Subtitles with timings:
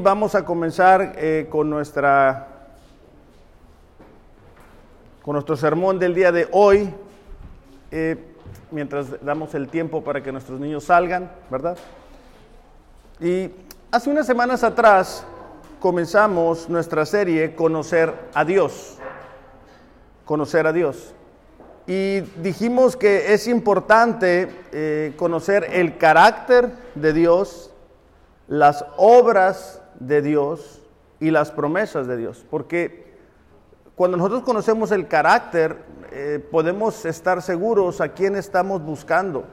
[0.00, 2.46] Vamos a comenzar eh, con nuestra
[5.22, 6.94] con nuestro sermón del día de hoy,
[7.90, 8.16] eh,
[8.70, 11.76] mientras damos el tiempo para que nuestros niños salgan, ¿verdad?
[13.20, 13.50] Y
[13.90, 15.26] hace unas semanas atrás
[15.80, 18.98] comenzamos nuestra serie Conocer a Dios.
[20.24, 21.12] Conocer a Dios.
[21.86, 27.70] Y dijimos que es importante eh, conocer el carácter de Dios,
[28.46, 30.82] las obras de Dios
[31.20, 32.44] y las promesas de Dios.
[32.50, 33.08] Porque
[33.94, 35.76] cuando nosotros conocemos el carácter,
[36.12, 39.44] eh, podemos estar seguros a quién estamos buscando,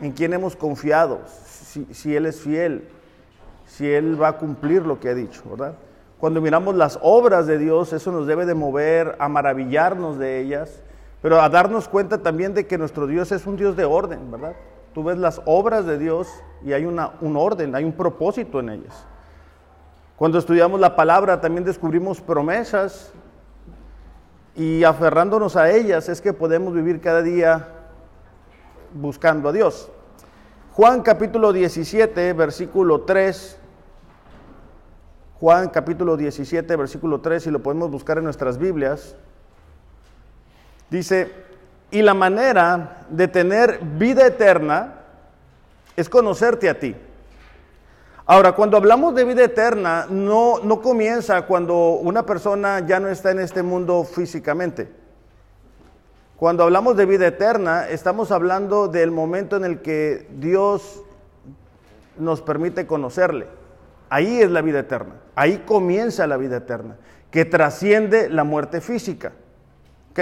[0.00, 2.88] en quién hemos confiado, si, si, Él es fiel,
[3.66, 5.74] si Él va a cumplir lo que ha dicho, ¿verdad?
[6.18, 10.82] Cuando miramos las obras de Dios, eso nos debe de mover a maravillarnos de ellas,
[11.22, 14.54] pero a darnos cuenta también de que nuestro Dios es un Dios de orden, ¿verdad?
[14.92, 16.28] Tú ves las obras de Dios
[16.62, 19.06] y hay una, un orden, hay un propósito en ellas.
[20.20, 23.10] Cuando estudiamos la palabra también descubrimos promesas
[24.54, 27.68] y aferrándonos a ellas es que podemos vivir cada día
[28.92, 29.90] buscando a Dios.
[30.72, 33.58] Juan capítulo 17, versículo 3.
[35.40, 39.16] Juan capítulo 17, versículo 3, y lo podemos buscar en nuestras Biblias.
[40.90, 41.32] Dice,
[41.90, 44.96] y la manera de tener vida eterna
[45.96, 46.94] es conocerte a ti
[48.30, 53.32] Ahora, cuando hablamos de vida eterna, no, no comienza cuando una persona ya no está
[53.32, 54.88] en este mundo físicamente.
[56.36, 61.02] Cuando hablamos de vida eterna, estamos hablando del momento en el que Dios
[62.18, 63.48] nos permite conocerle.
[64.10, 65.14] Ahí es la vida eterna.
[65.34, 66.98] Ahí comienza la vida eterna,
[67.32, 69.32] que trasciende la muerte física.
[70.12, 70.20] ¿Ok?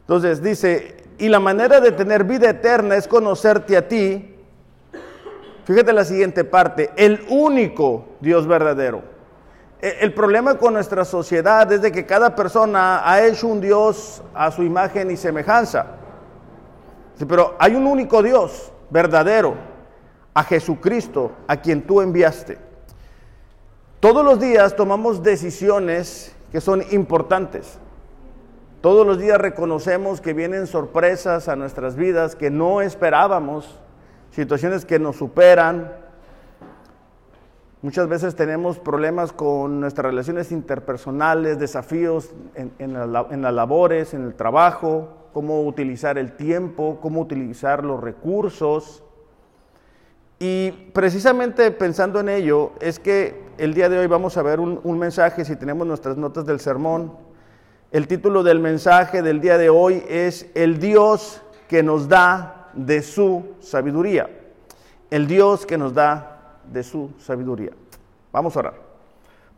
[0.00, 4.33] Entonces dice, y la manera de tener vida eterna es conocerte a ti,
[5.64, 9.02] Fíjate la siguiente parte, el único Dios verdadero.
[9.80, 14.22] E, el problema con nuestra sociedad es de que cada persona ha hecho un Dios
[14.34, 15.86] a su imagen y semejanza.
[17.26, 19.54] Pero hay un único Dios verdadero,
[20.34, 22.58] a Jesucristo, a quien tú enviaste.
[24.00, 27.78] Todos los días tomamos decisiones que son importantes.
[28.80, 33.80] Todos los días reconocemos que vienen sorpresas a nuestras vidas que no esperábamos
[34.34, 35.92] situaciones que nos superan.
[37.82, 45.28] Muchas veces tenemos problemas con nuestras relaciones interpersonales, desafíos en, las labores, en el trabajo,
[45.32, 49.04] cómo utilizar el tiempo, cómo utilizar los recursos.
[50.40, 54.80] Y precisamente pensando en ello, es que el día de hoy vamos a ver un,
[54.82, 57.12] un, mensaje, si tenemos nuestras notas del sermón.
[57.92, 63.02] El título del mensaje del día de hoy es El Dios que nos da de
[63.02, 64.28] su sabiduría.
[65.10, 67.72] El Dios que nos da de su sabiduría.
[68.32, 68.74] Vamos a orar.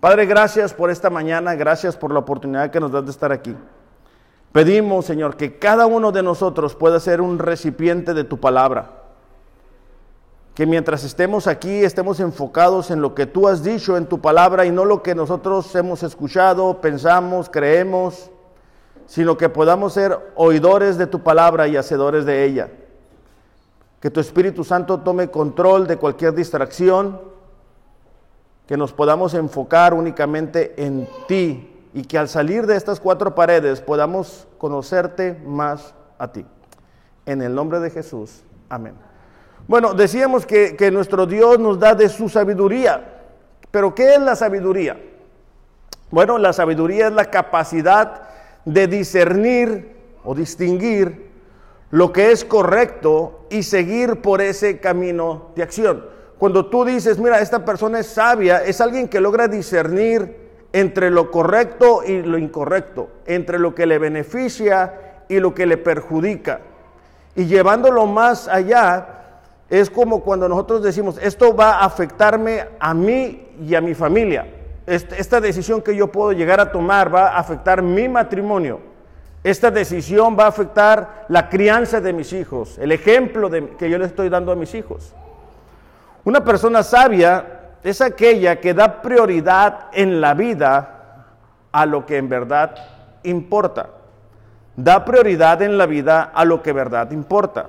[0.01, 3.57] Padre, gracias por esta mañana, gracias por la oportunidad que nos das de estar aquí.
[4.53, 8.91] Pedimos, Señor, que cada uno de nosotros pueda ser un recipiente de tu palabra.
[10.55, 14.65] Que mientras estemos aquí estemos enfocados en lo que tú has dicho en tu palabra
[14.65, 18.31] y no lo que nosotros hemos escuchado, pensamos, creemos,
[19.07, 22.71] sino que podamos ser oidores de tu palabra y hacedores de ella
[24.01, 27.21] que tu Espíritu Santo tome control de cualquier distracción,
[28.67, 33.81] que nos podamos enfocar únicamente en ti y que al salir de estas cuatro paredes
[33.81, 36.45] podamos conocerte más a ti.
[37.25, 38.95] En el nombre de Jesús, amén.
[39.69, 43.23] Bueno, decíamos que, que nuestro Dios nos da de su sabiduría,
[43.71, 45.01] pero ¿qué es la sabiduría?
[46.11, 48.29] Bueno, la sabiduría es la capacidad
[48.65, 51.26] de discernir o distinguir
[51.91, 56.05] lo que es correcto y seguir por ese camino de acción.
[56.39, 61.31] Cuando tú dices, mira, esta persona es sabia, es alguien que logra discernir entre lo
[61.31, 66.61] correcto y lo incorrecto, entre lo que le beneficia y lo que le perjudica.
[67.35, 69.41] Y llevándolo más allá,
[69.71, 74.47] es como cuando nosotros decimos, esto va a afectarme a mí y a mi familia.
[74.87, 78.96] Esta decisión que yo puedo llegar a tomar va a afectar mi matrimonio
[79.47, 83.49] esta decisión va a afectar la crianza de mis hijos, el ejemplo
[83.79, 85.15] que yo le estoy dando a mis hijos.
[86.25, 91.27] Una persona sabia es aquella que da prioridad en la vida
[91.71, 92.75] a lo que en verdad
[93.23, 93.91] importa.
[94.75, 97.69] Da prioridad en la vida a lo que en verdad importa.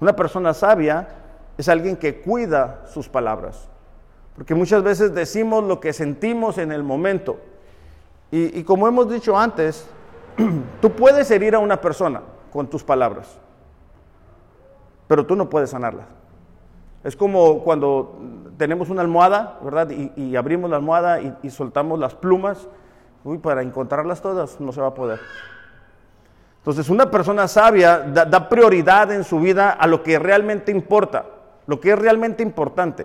[0.00, 1.08] Una persona sabia
[1.56, 3.70] es alguien que cuida sus palabras.
[4.36, 7.38] Porque muchas veces decimos lo que sentimos en el momento.
[8.30, 9.88] Y, y como hemos dicho antes,
[10.80, 13.38] tú puedes herir a una persona con tus palabras,
[15.08, 16.06] pero tú no puedes sanarla.
[17.04, 18.16] Es como cuando
[18.56, 19.90] tenemos una almohada, ¿verdad?
[19.90, 22.68] Y, abrimos la almohada y, soltamos las plumas.
[23.24, 25.20] Uy, para encontrarlas todas no se va a poder.
[26.58, 31.26] Entonces, una persona sabia da, prioridad en su vida a lo que realmente importa,
[31.66, 33.04] lo que es realmente importante.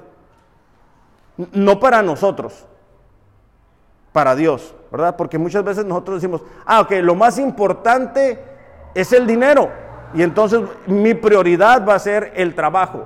[1.54, 2.66] No para nosotros,
[4.12, 8.39] para Dios, Porque muchas veces nosotros decimos, ah, ok, lo más importante
[8.94, 9.69] es el dinero.
[10.13, 13.06] Y entonces mi prioridad va a ser el trabajo.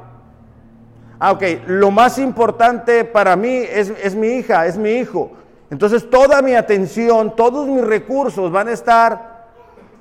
[1.20, 5.32] Ah, ok, lo más importante para mí es, mi hija, es mi hijo.
[5.70, 9.46] Entonces toda mi atención, todos mis recursos van a estar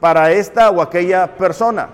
[0.00, 1.90] para esta o aquella persona.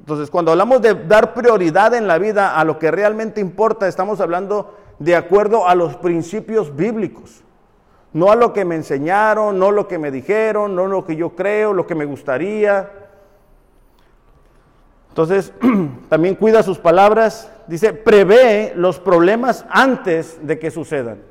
[0.00, 4.20] Entonces cuando hablamos de dar prioridad en la vida a lo que realmente importa, estamos
[4.20, 7.43] hablando de acuerdo a los principios bíblicos.
[8.14, 11.30] No a lo que me enseñaron, no lo que me dijeron, no lo que yo
[11.30, 12.88] creo, lo que me gustaría.
[15.08, 15.52] Entonces,
[16.08, 17.50] también cuida sus palabras.
[17.66, 21.22] Dice, prevé los problemas antes de que sucedan.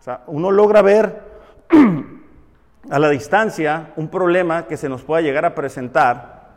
[0.00, 1.22] O sea, uno logra ver
[2.90, 6.48] a la distancia un problema que se nos pueda llegar a presentar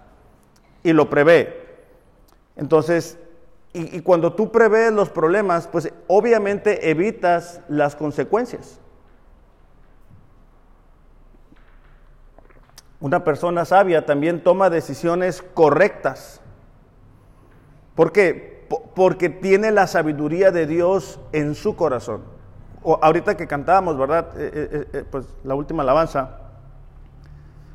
[0.83, 1.65] y lo prevé.
[2.55, 3.19] Entonces,
[3.73, 8.79] y, y cuando tú prevés los problemas, pues obviamente evitas las consecuencias.
[12.99, 16.41] Una persona sabia también toma decisiones correctas.
[17.95, 18.65] ¿Por qué?
[18.95, 22.23] Porque tiene la sabiduría de Dios en su corazón.
[22.81, 24.29] O ahorita que cantábamos, ¿verdad?
[24.37, 26.39] Eh, eh, eh, pues la última alabanza,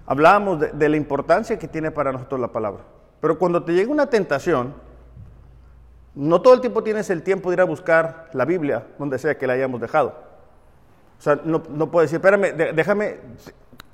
[0.06, 2.82] hablábamos de, la importancia que tiene para nosotros la palabra.
[3.20, 4.74] Pero cuando te llega una tentación,
[6.14, 9.38] no todo el tiempo tienes el tiempo de ir a buscar la Biblia, donde sea
[9.38, 10.14] que la hayamos dejado.
[11.19, 13.20] O sea, no, no puedes decir, espérame, déjame,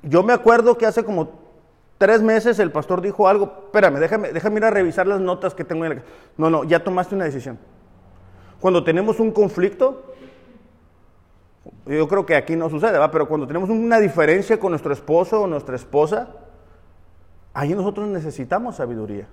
[0.03, 1.29] yo me acuerdo que hace como
[1.97, 5.63] tres meses el pastor dijo algo, espérame, déjame, déjame ir a revisar las notas que
[5.63, 6.01] tengo en la...
[6.37, 7.59] No, no, ya tomaste una decisión.
[8.59, 10.13] Cuando tenemos un conflicto,
[11.85, 13.11] yo creo que aquí no sucede, ¿va?
[13.11, 16.29] pero cuando tenemos una diferencia con nuestro esposo o nuestra esposa,
[17.53, 19.27] ahí nosotros necesitamos sabiduría.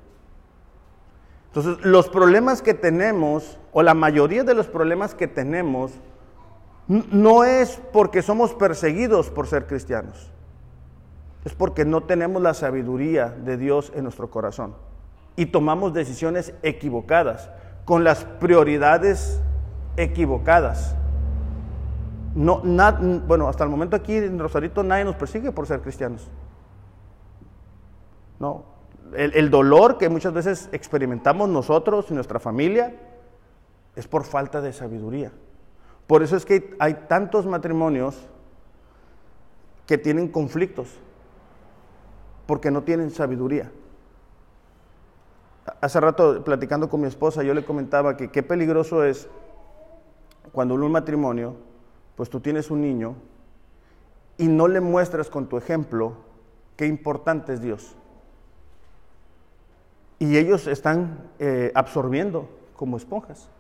[1.49, 5.93] Entonces, los problemas que tenemos, o la mayoría de los problemas que tenemos,
[6.89, 10.33] no es porque somos perseguidos por ser cristianos
[11.47, 14.75] es porque no tenemos la sabiduría de Dios en nuestro corazón
[15.37, 17.51] y tomamos decisiones equivocadas,
[17.85, 19.41] con las prioridades
[19.97, 20.97] equivocadas.
[22.35, 22.63] No,
[23.29, 26.29] bueno, hasta el momento aquí en Rosarito nadie nos persigue por ser cristianos.
[28.41, 28.65] No,
[29.15, 32.93] el, dolor que muchas veces experimentamos nosotros y nuestra familia
[33.95, 35.31] es por falta de sabiduría.
[36.09, 38.27] Por eso es que hay tantos matrimonios
[39.87, 40.89] que tienen conflictos
[42.47, 43.71] porque no tienen sabiduría.
[45.81, 49.29] Hace rato, platicando con mi esposa, yo le comentaba que qué peligroso es
[50.53, 51.57] cuando en un matrimonio,
[52.15, 53.17] pues tú tienes un niño
[54.39, 56.15] y no le muestras con tu ejemplo
[56.77, 57.97] qué importante es Dios.
[60.19, 63.51] Y ellos están eh, absorbiendo como esponjas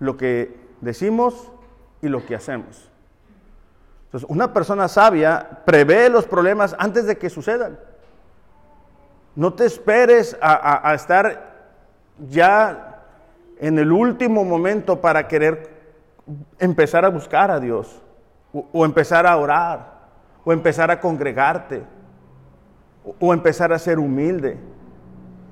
[0.00, 1.50] lo que decimos
[2.02, 2.90] y lo que hacemos.
[4.06, 7.78] Entonces, una persona sabia prevé los problemas antes de que sucedan.
[9.36, 11.54] No te esperes a, estar
[12.30, 13.02] ya
[13.58, 15.70] en el último momento para querer
[16.58, 18.00] empezar a buscar a Dios,
[18.52, 19.94] o, empezar a orar,
[20.44, 21.82] o empezar a congregarte,
[23.18, 24.56] o, empezar a ser humilde,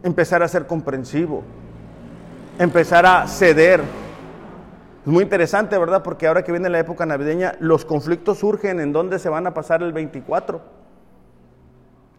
[0.05, 1.43] empezar a ser comprensivo,
[2.61, 3.81] empezar a ceder.
[5.05, 6.05] Es muy interesante, ¿verdad?
[6.05, 9.55] Porque ahora que viene la época navideña, los conflictos surgen en dónde se van a
[9.55, 10.61] pasar el 24.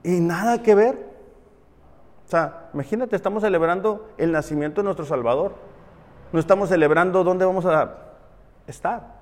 [0.03, 1.12] Y nada que ver.
[2.25, 5.53] O sea, imagínate, estamos celebrando el nacimiento de nuestro Salvador.
[6.31, 7.95] No estamos celebrando dónde vamos a
[8.65, 9.19] estar.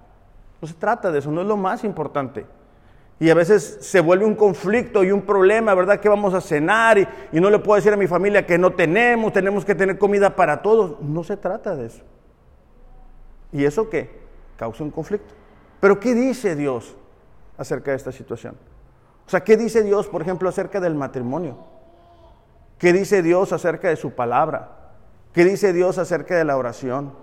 [0.62, 2.46] No se trata de eso, no es lo más importante.
[3.20, 6.00] Y a veces se vuelve un conflicto y un problema, ¿verdad?
[6.00, 8.72] Que vamos a cenar y, y, no le puedo decir a mi familia que no
[8.72, 11.00] tenemos, tenemos que tener comida para todos.
[11.02, 12.04] No se trata de eso.
[13.52, 14.22] ¿Y eso qué?
[14.58, 15.34] Causa un conflicto.
[15.80, 16.96] Pero ¿qué dice Dios
[17.58, 18.56] acerca de esta situación?
[19.28, 21.58] O sea, ¿qué dice Dios, por ejemplo, acerca del matrimonio?
[22.82, 24.72] ¿Qué dice Dios acerca de su palabra?
[25.34, 27.14] ¿Qué dice Dios acerca de la oración?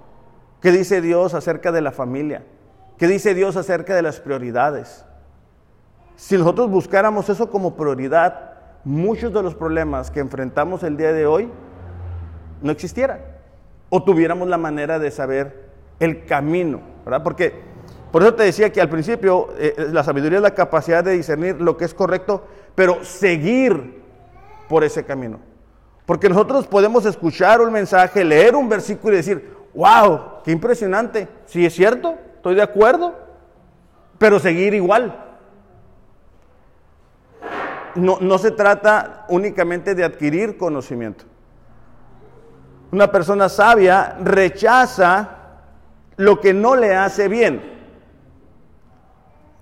[0.63, 2.45] ¿Qué dice Dios acerca de la familia?
[2.97, 5.05] ¿Qué dice Dios acerca de las prioridades?
[6.15, 8.53] Si nosotros buscáramos eso como prioridad,
[8.85, 11.51] muchos de los problemas que enfrentamos el día de hoy
[12.63, 13.19] no existieran.
[13.89, 17.25] O tuviéramos la manera de saber el camino, ¿verdad?
[17.25, 17.53] Porque
[18.13, 21.61] por eso te decía que al principio eh, la sabiduría es la capacidad de discernir
[21.61, 22.47] lo que es correcto,
[22.77, 23.98] pero seguir
[24.69, 25.41] por ese camino.
[26.07, 31.29] Porque nosotros podemos escuchar un mensaje, leer un versículo y decir, wow, qué impresionante.
[31.47, 33.15] Sí es cierto, estoy de acuerdo,
[34.19, 35.25] pero seguir igual.
[37.95, 41.25] No, no se trata únicamente de adquirir conocimiento.
[42.93, 45.37] Una persona sabia rechaza
[46.17, 47.79] lo que no le hace bien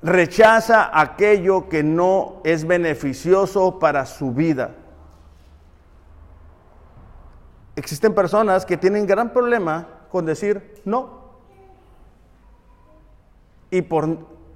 [0.06, 4.70] rechaza aquello que no es beneficioso para su vida.
[7.76, 11.26] Existen personas que tienen gran problema con decir no.
[13.71, 14.09] Y por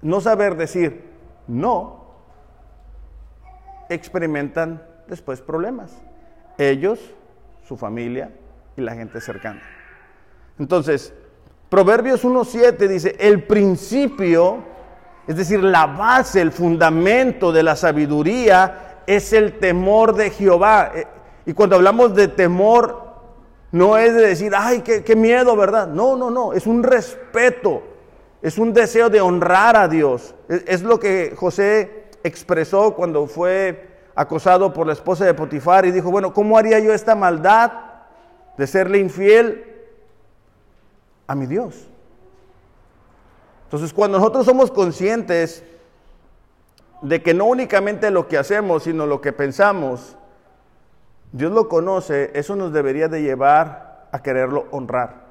[0.02, 1.04] no saber decir
[1.46, 2.06] no,
[3.88, 5.92] experimentan después problemas.
[6.58, 6.98] Ellos,
[7.62, 8.32] su familia
[8.76, 9.62] y la gente cercana.
[10.58, 11.12] Entonces,
[11.68, 14.64] Proverbios 1.7 dice, el principio
[15.30, 20.90] es decir, la base, el fundamento de la sabiduría es el temor de Jehová.
[20.92, 21.06] Eh,
[21.46, 23.09] y cuando hablamos de temor,
[23.72, 25.88] no es de decir, ay, qué, miedo, ¿verdad?
[25.88, 27.82] No, no, no, es un respeto,
[28.42, 30.34] es un deseo de honrar a Dios.
[30.48, 35.92] Es, es lo que José expresó cuando fue acosado por la esposa de Potifar y
[35.92, 37.72] dijo, bueno, ¿cómo haría yo esta maldad
[38.56, 39.64] de serle infiel
[41.26, 41.86] a mi Dios?
[43.64, 45.62] Entonces, cuando nosotros somos conscientes
[47.02, 50.16] de que no únicamente lo que hacemos, sino lo que pensamos,
[51.32, 55.30] Dios lo conoce, eso nos debería de llevar a quererlo honrar.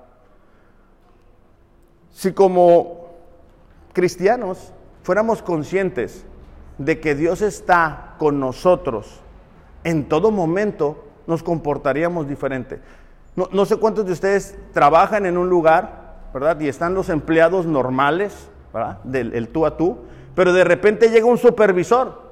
[2.12, 3.10] Si como
[3.94, 6.26] cristianos fuéramos conscientes
[6.78, 9.22] de que Dios está con nosotros
[9.84, 12.80] en todo momento, nos comportaríamos diferente.
[13.36, 16.00] No, sé cuántos de ustedes trabajan en un lugar
[16.34, 16.60] ¿verdad?
[16.60, 19.00] Y están los empleados normales, ¿verdad?
[19.04, 19.98] Del tú a tú,
[20.36, 22.29] pero de repente llega un supervisor.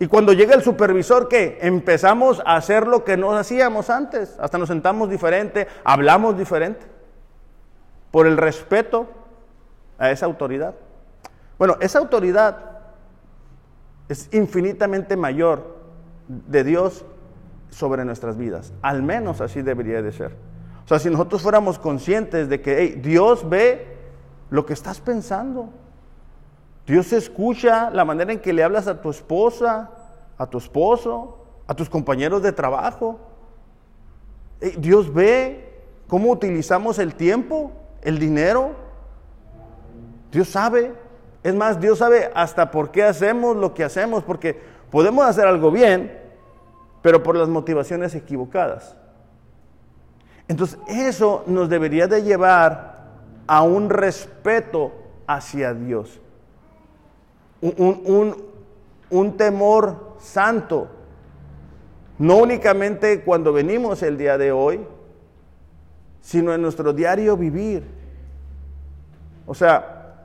[0.00, 1.58] Y cuando llega el supervisor, ¿qué?
[1.60, 4.36] Empezamos a hacer lo que no hacíamos antes.
[4.38, 6.86] Hasta nos sentamos diferente, hablamos diferente.
[8.12, 9.08] Por el respeto
[9.98, 10.74] a esa autoridad.
[11.58, 12.78] Bueno, esa autoridad
[14.08, 15.76] es infinitamente mayor
[16.28, 17.04] de Dios
[17.70, 18.72] sobre nuestras vidas.
[18.82, 20.36] Al menos así debería de ser.
[20.84, 23.96] O sea, si nosotros fuéramos conscientes de que Dios ve
[24.50, 25.70] lo que estás pensando,
[26.88, 29.90] Dios escucha la manera en que le hablas a tu esposa,
[30.38, 33.20] a tu esposo, a tus compañeros de trabajo.
[34.78, 38.70] Dios ve cómo utilizamos el tiempo, el dinero.
[40.32, 40.94] Dios sabe.
[41.42, 44.58] Es más, Dios sabe hasta por qué hacemos lo que hacemos, porque
[44.90, 46.18] podemos hacer algo bien,
[47.02, 48.96] pero por las motivaciones equivocadas.
[50.48, 53.04] Entonces eso nos debería de llevar
[53.46, 54.92] a un respeto
[55.26, 56.20] hacia Dios,
[57.60, 60.88] un, temor santo,
[62.18, 64.80] no únicamente cuando venimos el día de hoy,
[66.20, 67.84] sino en nuestro diario vivir.
[69.46, 70.24] O sea,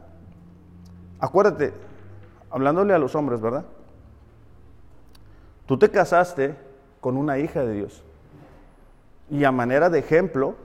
[1.19, 1.73] acuérdate,
[2.51, 3.65] hablándole a los hombres, ¿verdad?
[5.65, 6.55] Tú te casaste
[6.99, 8.03] con una hija de Dios.
[9.29, 10.55] Y a manera de ejemplo,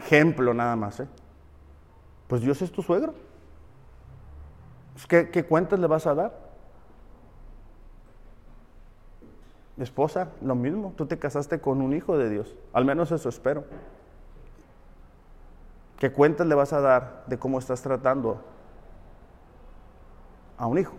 [0.00, 1.08] ejemplo nada más, ¿eh?
[2.28, 3.14] pues Dios es tu suegro.
[5.02, 6.32] Pues, ¿Qué, ¿Qué cuentas le vas a dar?
[9.78, 13.64] Esposa, lo mismo, tú te casaste con un hijo de Dios, al menos eso espero.
[15.98, 18.40] ¿Qué cuentas le vas a dar de cómo estás tratando
[20.58, 20.92] a un hijo?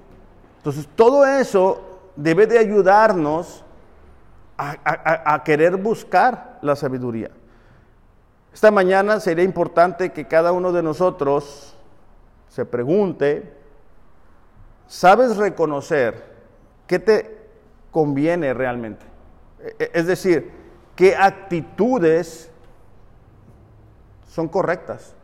[0.58, 1.82] Entonces, todo eso
[2.16, 3.64] debe de ayudarnos
[4.58, 7.32] a, querer buscar la sabiduría.
[8.54, 11.76] Esta mañana sería importante que cada uno de nosotros
[12.50, 13.63] se pregunte,
[14.88, 16.24] ¿sabes reconocer
[16.88, 17.38] qué te
[17.92, 19.06] conviene realmente?
[19.60, 20.52] E, e, es decir,
[20.96, 22.50] ¿qué actitudes
[24.28, 25.16] son correctas?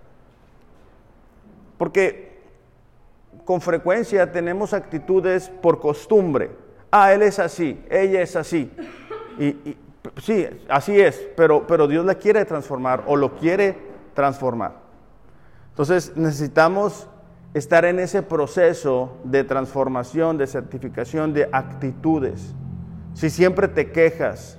[1.77, 2.29] Porque
[3.45, 6.51] con frecuencia tenemos actitudes por costumbre.
[6.91, 8.71] Ah, él es así, ella es así.
[9.39, 9.75] Y,
[10.21, 13.75] sí, así es, pero, pero Dios la quiere transformar o lo quiere
[14.13, 14.73] transformar.
[15.69, 17.07] Entonces necesitamos
[17.53, 22.53] estar en ese proceso de transformación, de certificación, de actitudes.
[23.13, 24.58] Si siempre te quejas,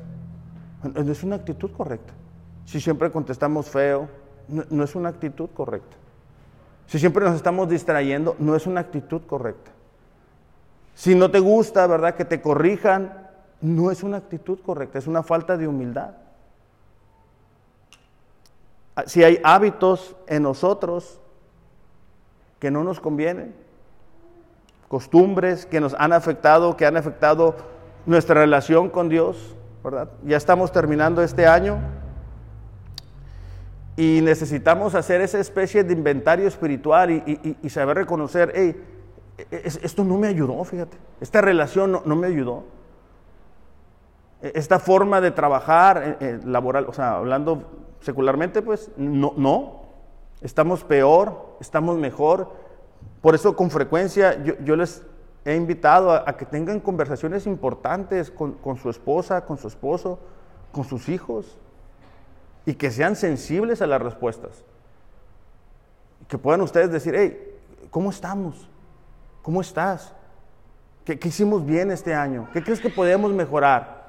[0.82, 2.12] no es una actitud correcta.
[2.64, 4.08] Si siempre contestamos feo,
[4.48, 5.96] no, es una actitud correcta.
[6.86, 9.70] Si siempre nos estamos distrayendo, no es una actitud correcta.
[10.94, 12.16] Si no te gusta, ¿verdad?
[12.16, 13.28] Que te corrijan,
[13.60, 16.10] no es una actitud correcta, es una falta de humildad.
[18.96, 21.19] Ah, si hay hábitos en nosotros
[22.60, 23.54] que no nos convienen,
[24.86, 27.56] costumbres que nos han afectado, que han afectado
[28.06, 30.10] nuestra relación con Dios, ¿verdad?
[30.24, 31.78] Ya estamos terminando este año
[33.96, 38.82] Y necesitamos hacer esa especie de inventario espiritual y, saber reconocer, hey,
[39.50, 42.64] esto no me ayudó, fíjate, esta relación no, me ayudó.
[44.40, 47.64] E, esta forma de trabajar eh, laboral, o sea, hablando
[48.00, 49.82] secularmente, pues no, no,
[50.40, 52.52] estamos peor, estamos mejor.
[53.20, 55.02] Por eso con frecuencia yo, les
[55.44, 60.18] he invitado a, que tengan conversaciones importantes con, con su esposa, con su esposo,
[60.72, 61.58] con sus hijos
[62.66, 64.64] y que sean sensibles a las respuestas.
[66.28, 67.58] Que puedan ustedes decir, hey,
[67.90, 68.68] ¿cómo estamos?
[69.42, 70.14] ¿Cómo estás?
[71.04, 72.48] ¿Qué, hicimos bien este año?
[72.52, 74.08] ¿Qué crees que podemos mejorar?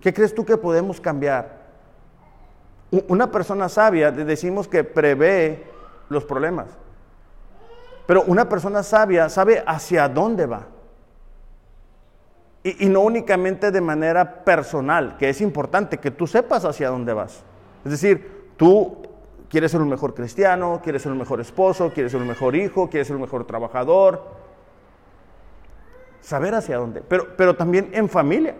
[0.00, 1.60] ¿Qué crees tú que podemos cambiar?
[3.06, 5.64] Una persona sabia, decimos que prevé
[6.08, 6.66] los problemas,
[8.10, 10.66] pero una persona sabia sabe hacia dónde va.
[12.64, 17.44] Y, no únicamente de manera personal, que es importante que tú sepas hacia dónde vas.
[17.84, 19.00] Es decir, tú
[19.48, 22.90] quieres ser un mejor cristiano, quieres ser un mejor esposo, quieres ser un mejor hijo,
[22.90, 24.24] quieres ser un mejor trabajador.
[26.20, 28.56] Saber hacia dónde, pero, pero también en familia.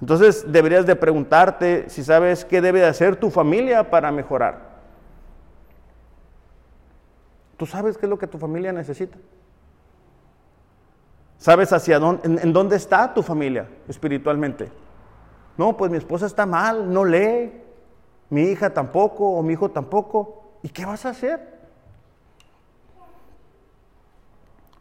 [0.00, 4.71] Entonces deberías de preguntarte si sabes qué debe de hacer tu familia para mejorar.
[7.62, 9.16] ¿Tú sabes qué es lo que tu familia necesita?
[11.38, 14.72] ¿Sabes hacia dónde, en dónde está tu familia espiritualmente?
[15.56, 17.52] No, pues mi esposa está mal, no lee,
[18.30, 20.42] mi hija tampoco o mi hijo tampoco.
[20.64, 21.38] ¿Y qué vas a hacer?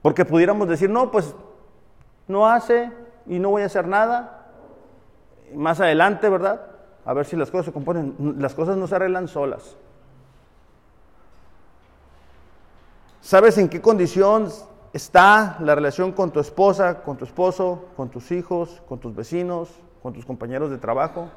[0.02, 1.36] Porque pudiéramos decir, no, pues
[2.28, 2.92] no hace
[3.28, 4.48] y no voy a hacer nada.
[5.54, 6.66] Más adelante, ¿verdad?
[7.06, 8.16] A ver si las cosas se componen.
[8.40, 9.78] Las cosas no se arreglan solas.
[13.22, 14.50] ¿Sabes en qué condición
[14.94, 19.70] está la relación con tu esposa, con tu esposo, con tus hijos, con tus vecinos,
[20.02, 21.30] con tus compañeros de trabajo.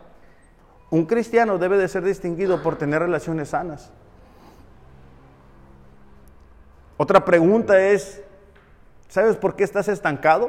[0.91, 3.91] Un cristiano debe de ser distinguido por tener relaciones sanas.
[6.97, 8.23] Otra pregunta es,
[9.09, 10.47] ¿sabes por qué estás estancado?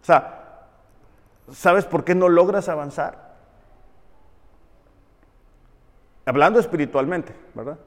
[0.00, 0.66] O sea,
[1.52, 3.32] ¿sabes por qué no logras avanzar?
[6.24, 7.78] Hablando espiritualmente, ¿verdad?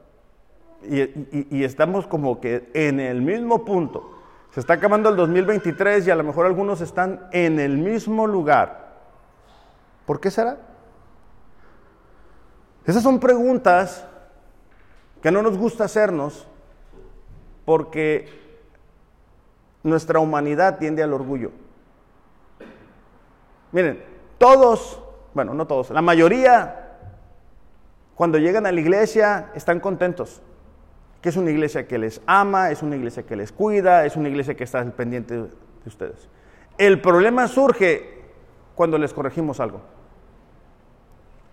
[0.82, 4.12] Y, estamos como que en el mismo punto.
[4.52, 8.94] Se está acabando el 2023 y a lo mejor algunos están en el mismo lugar.
[10.06, 10.58] ¿Por qué será?
[12.84, 14.06] Esas son preguntas
[15.20, 16.46] que no nos gusta hacernos
[17.64, 18.28] porque
[19.82, 21.50] nuestra humanidad tiende al orgullo.
[23.72, 24.02] Miren,
[24.38, 25.02] todos,
[25.34, 26.98] bueno, no todos, la mayoría,
[28.14, 30.40] cuando llegan a la iglesia, están contentos.
[31.20, 34.28] Que es una iglesia que les ama, es una iglesia que les cuida, es una
[34.28, 35.48] iglesia que está pendiente de
[35.86, 36.28] ustedes.
[36.78, 38.16] El problema surge
[38.74, 39.80] cuando les corregimos algo.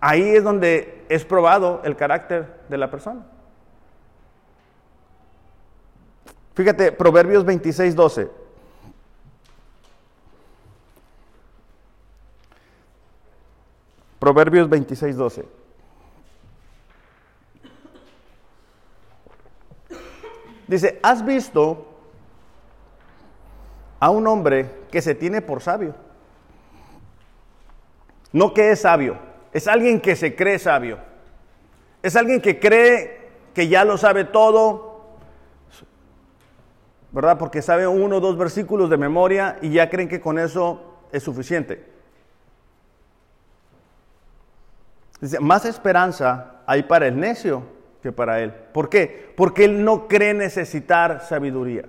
[0.00, 3.24] Ahí es donde es probado el carácter de la persona.
[6.54, 8.30] Fíjate, Proverbios 26, 12.
[14.18, 15.63] Proverbios 26, 12.
[20.66, 21.86] Dice, ¿has visto
[24.00, 25.94] a un hombre que se tiene por sabio?
[28.32, 30.98] No que es sabio es alguien que se cree sabio.
[32.02, 35.14] Es alguien que cree que ya lo sabe todo,
[37.12, 37.38] ¿verdad?
[37.38, 41.22] Porque sabe uno o dos versículos de memoria y ya creen que con eso es
[41.22, 41.88] suficiente.
[45.20, 47.62] Dice, más esperanza hay para el necio
[48.04, 48.52] que para él.
[48.52, 49.32] ¿Por qué?
[49.34, 51.86] Porque él no cree necesitar sabiduría.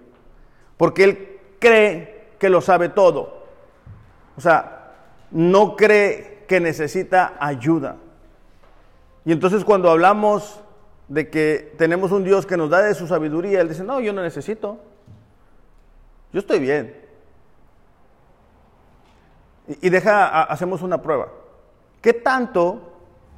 [0.78, 3.44] Porque él cree que lo sabe todo.
[4.38, 4.94] O sea,
[5.32, 7.98] no cree que necesita ayuda.
[9.26, 10.62] Y entonces cuando hablamos
[11.10, 14.14] de que tenemos un Dios que nos da de su sabiduría, Él dice, no, yo
[14.14, 14.80] no necesito.
[16.32, 16.96] Yo estoy bien.
[19.82, 21.28] Y, deja, hacemos una prueba.
[22.02, 22.94] ¿Qué tanto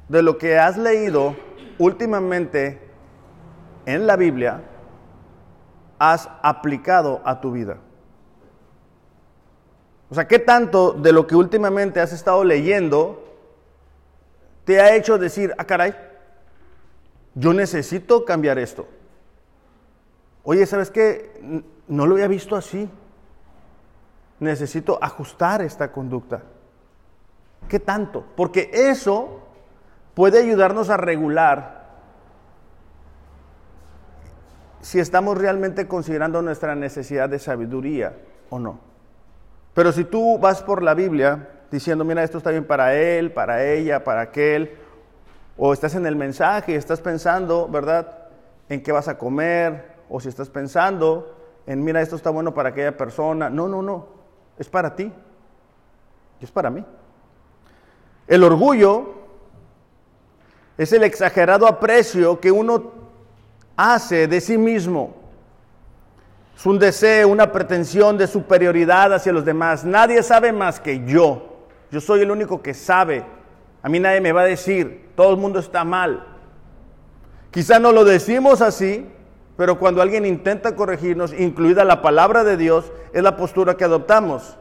[0.08, 1.47] de lo que has leído
[1.78, 2.80] últimamente
[3.86, 4.62] en la Biblia
[5.98, 7.78] has aplicado a tu vida?
[10.10, 13.24] O sea, ¿qué tanto de lo que últimamente has estado leyendo
[14.64, 15.94] te ha hecho decir, ah, caray,
[17.34, 18.86] yo necesito cambiar esto?
[20.44, 21.62] Oye, ¿sabes qué?
[21.88, 22.88] No lo había visto así.
[24.40, 26.42] Necesito ajustar esta conducta.
[27.68, 28.24] ¿Qué tanto?
[28.34, 29.47] Porque eso
[30.18, 31.84] puede ayudarnos a regular
[34.80, 38.16] si estamos realmente considerando nuestra necesidad de sabiduría
[38.50, 38.80] o no.
[39.74, 43.64] Pero si tú vas por la Biblia diciendo, mira, esto está bien para él, para
[43.64, 44.76] ella, para aquel,
[45.56, 48.26] o estás en el mensaje y estás pensando, ¿verdad?,
[48.68, 51.32] en qué vas a comer, o si estás pensando
[51.64, 53.50] en, mira, esto está bueno para aquella persona.
[53.50, 54.08] No, no, no,
[54.58, 55.12] es para ti,
[56.40, 56.84] es para mí.
[58.26, 59.17] El orgullo
[60.78, 62.92] es el exagerado aprecio que uno
[63.76, 65.16] hace de sí mismo.
[66.56, 69.84] Es un deseo, una pretensión de superioridad hacia los demás.
[69.84, 71.66] Nadie sabe más que yo.
[71.90, 73.24] Yo soy el único que sabe.
[73.82, 76.24] A mí nadie me va a decir, todo el mundo está mal.
[77.50, 79.08] Quizá no lo decimos así,
[79.56, 84.56] pero cuando alguien intenta corregirnos, incluida la palabra de Dios, es la postura que adoptamos.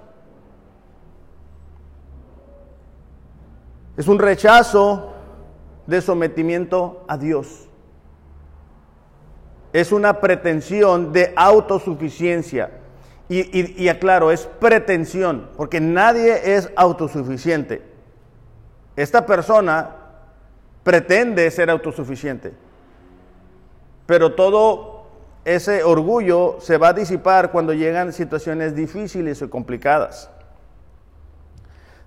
[3.98, 5.14] Es un rechazo
[5.88, 7.68] de sometimiento a Dios.
[9.74, 12.72] Es una pretensión de autosuficiencia.
[13.30, 17.82] Y, y, aclaro, es pretensión, porque nadie es autosuficiente.
[18.96, 19.96] Esta persona
[20.84, 22.54] pretende ser autosuficiente,
[24.06, 25.08] pero todo
[25.44, 30.30] ese orgullo se va a disipar cuando llegan situaciones difíciles o complicadas.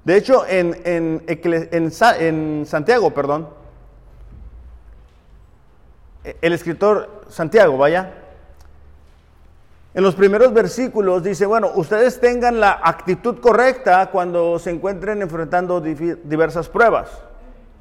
[0.05, 3.60] De hecho, en, en, en Santiago, perdón,
[6.25, 8.15] el escritor Santiago, vaya,
[9.93, 15.81] en los primeros versículos dice, bueno, ustedes tengan la actitud correcta cuando se encuentren enfrentando
[15.81, 17.11] diversas pruebas,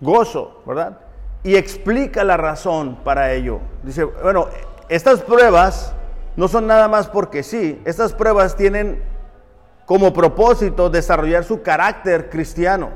[0.01, 0.97] gozo, ¿verdad?
[1.43, 3.59] Y explica la razón para ello.
[3.83, 4.47] Dice, bueno,
[4.89, 5.93] estas pruebas
[6.35, 9.03] no son nada más porque sí, estas pruebas tienen
[9.85, 12.89] como propósito desarrollar su carácter cristiano.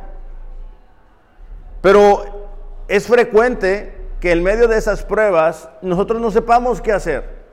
[1.82, 2.48] Pero
[2.88, 7.44] es frecuente que en medio de esas pruebas nosotros no sepamos qué hacer.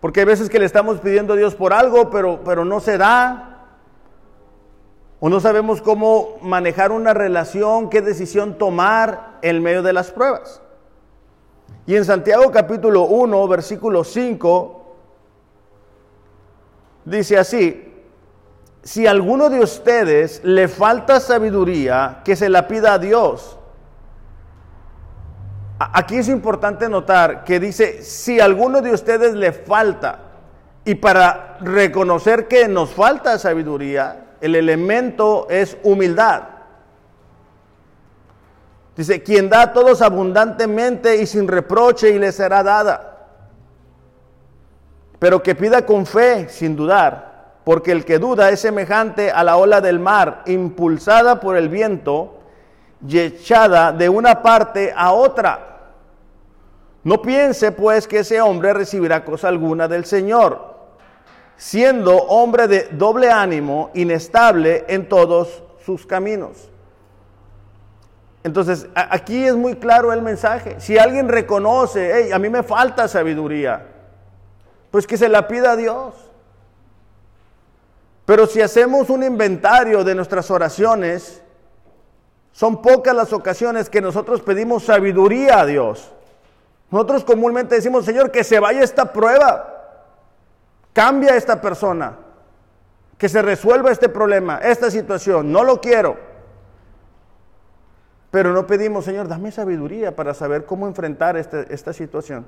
[0.00, 2.98] Porque hay veces que le estamos pidiendo a Dios por algo, pero, pero no se
[2.98, 3.68] da.
[5.20, 10.60] O no sabemos cómo manejar una relación, qué decisión tomar en medio de las pruebas.
[11.86, 14.96] Y en Santiago capítulo 1, versículo 5,
[17.04, 17.94] dice así,
[18.82, 23.56] si a alguno de ustedes le falta sabiduría, que se la pida a Dios
[25.78, 30.20] Aquí es importante notar que dice, si alguno de ustedes le falta,
[30.86, 36.42] y para reconocer que nos falta sabiduría, el elemento es humildad.
[38.96, 43.26] Dice, quien da a todos abundantemente y sin reproche y le será dada.
[45.18, 49.56] Pero que pida con fe, sin dudar, porque el que duda es semejante a la
[49.56, 52.35] ola del mar, impulsada por el viento
[53.06, 55.76] y echada de una parte a otra.
[57.04, 60.74] No piense pues que ese hombre recibirá cosa alguna del Señor,
[61.56, 66.68] siendo hombre de doble ánimo, inestable en todos sus caminos.
[68.42, 70.76] Entonces, aquí es muy claro el mensaje.
[70.78, 73.86] Si alguien reconoce, hey, a mí me falta sabiduría,
[74.90, 76.14] pues que se la pida a Dios.
[78.24, 81.42] Pero si hacemos un inventario de nuestras oraciones,
[82.56, 86.10] son pocas las ocasiones que nosotros pedimos sabiduría a Dios.
[86.90, 90.08] Nosotros comúnmente decimos, Señor, que se vaya esta prueba,
[90.94, 92.16] cambia a esta persona,
[93.18, 96.16] que se resuelva este problema, esta situación, no lo quiero.
[98.30, 102.46] Pero no pedimos, Señor, dame sabiduría para saber cómo enfrentar este, esta situación.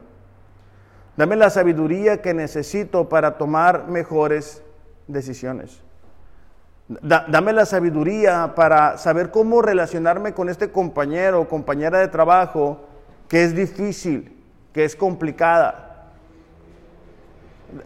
[1.18, 4.62] Dame la sabiduría que necesito para tomar mejores
[5.06, 5.82] decisiones.
[6.88, 12.86] Dame la sabiduría para saber cómo relacionarme con este compañero o compañera de trabajo
[13.28, 16.12] que es difícil, que es complicada.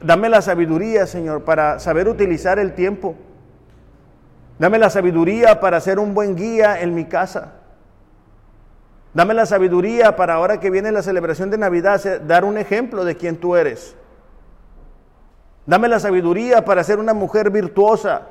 [0.01, 3.17] Dame la sabiduría, Señor, para saber utilizar el tiempo.
[4.59, 7.55] Dame la sabiduría para ser un buen guía en mi casa.
[9.15, 13.17] Dame la sabiduría para ahora que viene la celebración de Navidad, dar un ejemplo de
[13.17, 13.97] quién tú eres.
[15.67, 18.29] Dame la sabiduría para ser una mujer virtuosa.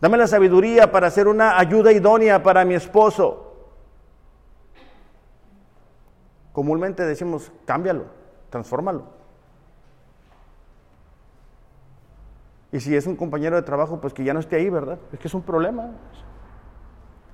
[0.00, 3.46] Dame la sabiduría para ser una ayuda idónea para mi esposo.
[6.56, 8.06] comúnmente decimos, cámbialo,
[8.48, 9.04] transfórmalo.
[12.72, 14.98] Y si es un compañero de trabajo, pues que ya no esté ahí, ¿verdad?
[15.12, 15.90] Es que es un problema.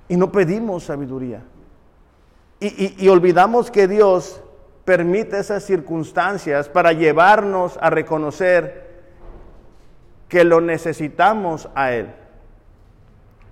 [0.09, 1.41] Y no pedimos sabiduría.
[2.59, 4.43] Y, y olvidamos que Dios
[4.83, 9.05] permite esas circunstancias para llevarnos a reconocer
[10.27, 12.13] que lo necesitamos a Él,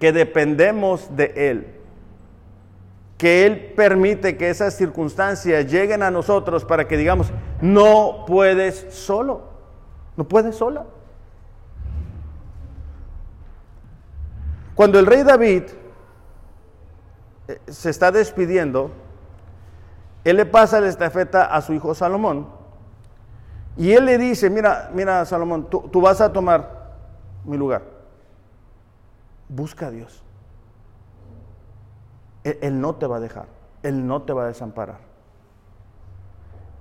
[0.01, 1.81] que dependemos de Él
[3.21, 9.43] que Él permite que esas circunstancias lleguen a nosotros para que digamos, no puedes solo,
[10.17, 10.87] no puedes sola.
[14.73, 15.65] Cuando el rey David
[17.47, 18.89] eh, se está despidiendo,
[20.23, 22.47] él le pasa la estafeta a su hijo Salomón.
[23.77, 26.95] Y él le dice, mira, mira Salomón, tú, tú vas a tomar
[27.45, 28.00] mi lugar.
[29.51, 30.23] Busca a Dios.
[32.45, 33.47] Él, no te va a dejar.
[33.83, 34.99] Él no te va a desamparar.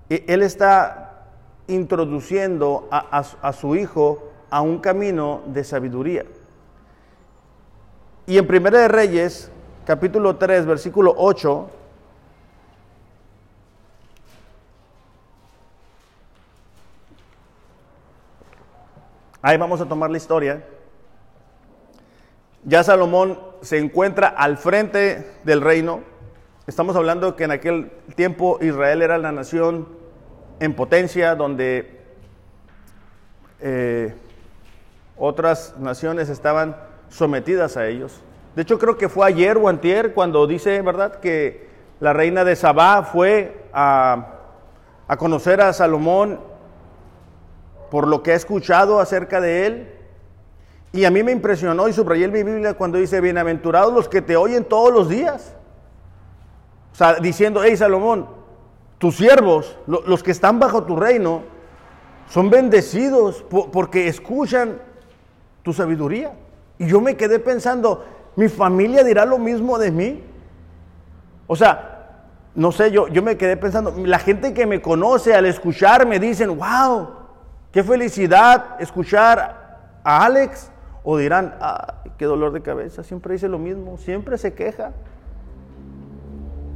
[0.08, 1.26] E, él está
[1.66, 6.24] introduciendo a, su hijo a un camino de sabiduría.
[8.26, 9.50] Y en Primera de Reyes,
[9.84, 11.70] capítulo 3, versículo 8,
[19.42, 20.62] Ahí vamos a tomar la historia.
[22.64, 26.00] Ya Salomón se encuentra al frente del reino.
[26.66, 29.88] Estamos hablando que en aquel tiempo Israel era la nación
[30.60, 32.00] en potencia donde
[33.60, 34.14] eh,
[35.16, 36.76] otras naciones estaban
[37.08, 38.20] sometidas a ellos.
[38.54, 41.68] De hecho, creo que fue ayer o antier cuando dice, ¿verdad?, que
[41.98, 44.34] la reina de Sabá fue a,
[45.08, 46.40] a conocer a Salomón
[47.90, 49.99] por lo que ha escuchado acerca de él.
[50.92, 54.22] Y a mí me impresionó y subrayé en mi Biblia cuando dice, bienaventurados los que
[54.22, 55.54] te oyen todos los días.
[56.92, 58.26] O sea, diciendo, hey Salomón,
[58.98, 61.42] tus siervos, los que están bajo tu reino,
[62.28, 64.78] son bendecidos porque escuchan
[65.62, 66.32] tu sabiduría.
[66.78, 68.04] Y yo me quedé pensando,
[68.36, 70.24] ¿mi familia dirá lo mismo de mí?
[71.46, 75.46] O sea, no sé, yo, yo me quedé pensando, la gente que me conoce al
[75.46, 77.20] escucharme dicen, wow,
[77.72, 80.70] Qué felicidad escuchar a Alex
[81.02, 81.54] o dirán,
[82.18, 84.92] qué dolor de cabeza, siempre dice lo mismo, siempre se queja,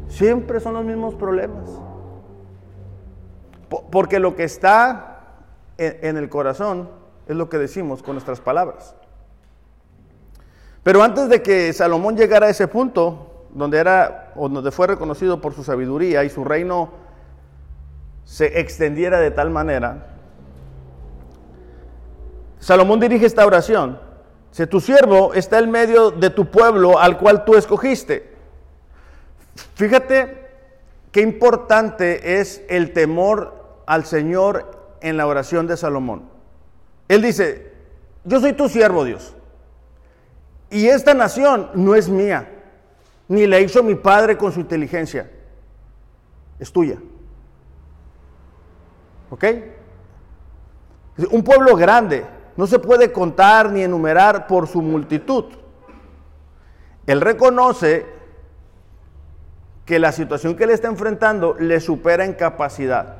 [0.08, 1.70] siempre son los mismos problemas.
[3.90, 5.20] Porque lo que está
[5.76, 6.88] en el corazón
[7.26, 8.94] es lo que decimos con nuestras palabras.
[10.82, 15.40] Pero antes de que Salomón llegara a ese punto, donde era o donde fue reconocido
[15.40, 16.90] por su sabiduría y su reino
[18.24, 20.14] se extendiera de tal manera,
[22.58, 23.98] Salomón dirige esta oración.
[24.54, 28.36] Si tu siervo está en medio de tu pueblo al cual tú escogiste.
[29.74, 30.46] Fíjate
[31.10, 36.28] qué importante es el temor al Señor en la oración de Salomón.
[37.08, 37.72] Él dice,
[38.22, 39.34] yo soy tu siervo Dios.
[40.70, 42.48] Y esta nación no es mía,
[43.26, 45.28] ni la hizo mi padre con su inteligencia.
[46.60, 46.98] Es tuya.
[49.30, 49.44] ¿Ok?
[51.32, 52.24] Un pueblo grande,
[52.56, 55.44] no se puede contar ni enumerar por su multitud.
[57.06, 58.06] Él reconoce
[59.84, 63.16] que la situación que él está enfrentando le supera en capacidad.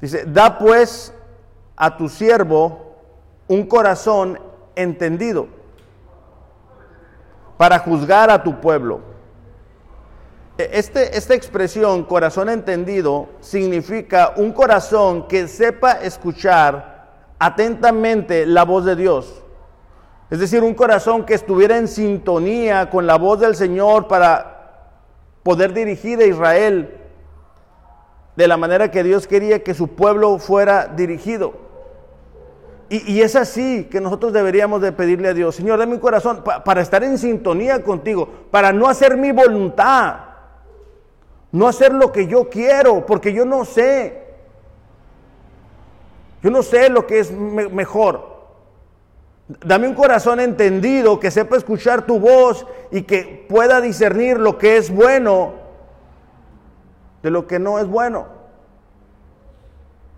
[0.00, 1.14] Dice, da pues
[1.76, 2.96] a tu siervo
[3.48, 4.38] un corazón
[4.74, 5.46] entendido
[7.56, 9.00] para juzgar a tu pueblo.
[10.58, 16.91] E, este, esta expresión, corazón entendido, significa un corazón que sepa escuchar
[17.42, 19.42] atentamente la voz de Dios.
[20.30, 24.92] Es decir, un corazón que estuviera en sintonía con la voz del Señor para
[25.42, 27.00] poder dirigir a Israel
[28.36, 31.54] de la manera que Dios quería que su pueblo fuera dirigido.
[32.88, 36.82] Y, es así que nosotros deberíamos de pedirle a Dios, Señor, dame un corazón para
[36.82, 40.16] estar en sintonía contigo, para no hacer mi voluntad,
[41.50, 44.21] no hacer lo que yo quiero, porque yo no sé.
[46.42, 48.32] Yo no sé lo que es mejor.
[49.64, 54.76] Dame un corazón entendido que sepa escuchar tu voz y que pueda discernir lo que
[54.76, 55.54] es bueno
[57.22, 58.26] de lo que no es bueno.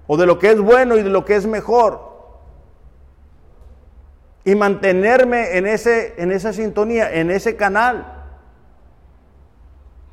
[0.07, 2.15] O de lo que es bueno y de lo que es mejor.
[4.45, 8.23] Y mantenerme en, ese, en esa sintonía, en ese canal.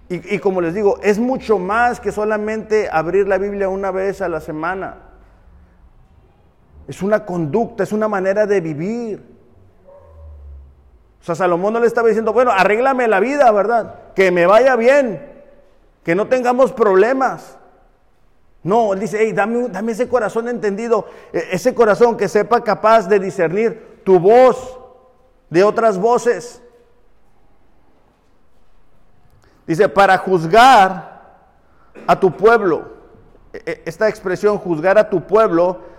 [0.10, 4.22] Y, y como les digo, es mucho más que solamente abrir la Biblia una vez
[4.22, 5.11] a la semana.
[6.92, 9.24] Es una conducta, es una manera de vivir.
[11.22, 13.96] O sea, Salomón no le estaba diciendo, bueno, arréglame la vida, ¿verdad?
[14.14, 15.26] Que me vaya bien,
[16.04, 17.58] que no tengamos problemas.
[18.62, 23.08] No, él dice, hey, dame, dame ese corazón entendido, e, ese corazón que sepa capaz
[23.08, 24.78] de discernir tu voz
[25.50, 26.62] de otras voces.
[29.66, 31.22] Dice, para juzgar
[32.06, 32.90] a tu pueblo,
[33.54, 35.91] e, e, esta expresión, juzgar a tu pueblo,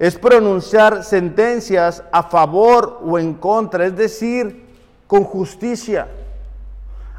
[0.00, 4.66] es pronunciar sentencias a favor o en contra, es decir,
[5.06, 6.08] con justicia.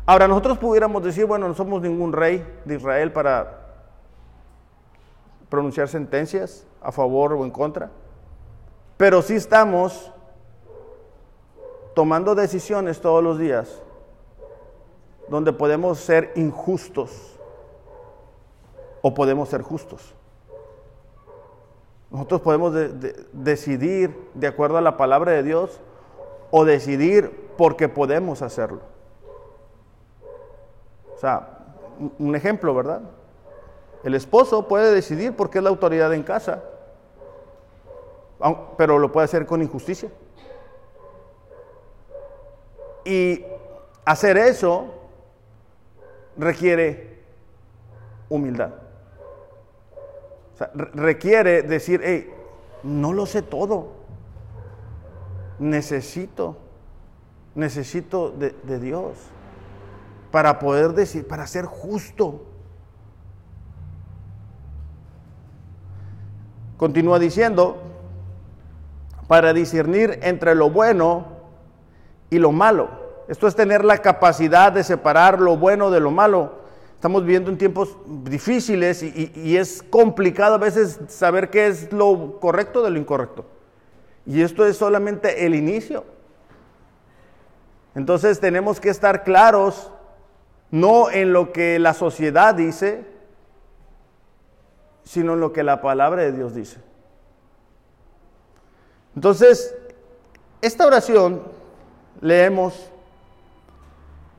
[0.03, 3.59] Ahora, nosotros pudiéramos decir, bueno, no somos ningún rey de Israel para
[5.47, 7.91] pronunciar sentencias a favor o en contra,
[8.97, 10.11] pero sí estamos
[11.93, 13.79] tomando decisiones todos los días
[15.29, 17.37] donde podemos ser injustos
[19.03, 20.15] o podemos ser justos.
[22.11, 22.73] Nosotros podemos
[23.31, 25.79] decidir de acuerdo a la palabra de Dios
[26.51, 28.81] o decidir porque podemos hacerlo.
[31.15, 31.59] O sea,
[32.19, 33.01] un ejemplo, ¿verdad?
[34.03, 36.63] El esposo puede decidir porque es la autoridad en casa,
[38.77, 40.09] pero lo puede hacer con injusticia.
[43.05, 43.45] Y
[44.03, 44.87] hacer eso
[46.37, 47.23] requiere
[48.27, 48.71] humildad.
[50.73, 52.33] Requiere decir, hey,
[52.83, 53.93] no lo sé todo.
[55.59, 56.57] Necesito,
[57.55, 59.17] necesito de Dios
[60.31, 62.45] para poder decir, para ser justo.
[66.77, 67.77] Continúa diciendo,
[69.27, 71.27] para discernir entre lo bueno
[72.29, 72.89] y lo malo.
[73.27, 76.60] Esto es tener la capacidad de separar lo bueno de lo malo.
[77.01, 82.39] Estamos viviendo en tiempos difíciles y, y, es complicado a veces saber qué es lo
[82.39, 83.43] correcto de lo incorrecto.
[84.23, 86.05] Y esto es solamente el inicio.
[87.95, 89.91] Entonces tenemos que estar claros,
[90.69, 93.03] no en lo que la sociedad dice,
[95.03, 96.81] sino en lo que la palabra de Dios dice.
[99.15, 99.75] Entonces,
[100.61, 101.41] esta oración
[102.21, 102.91] leemos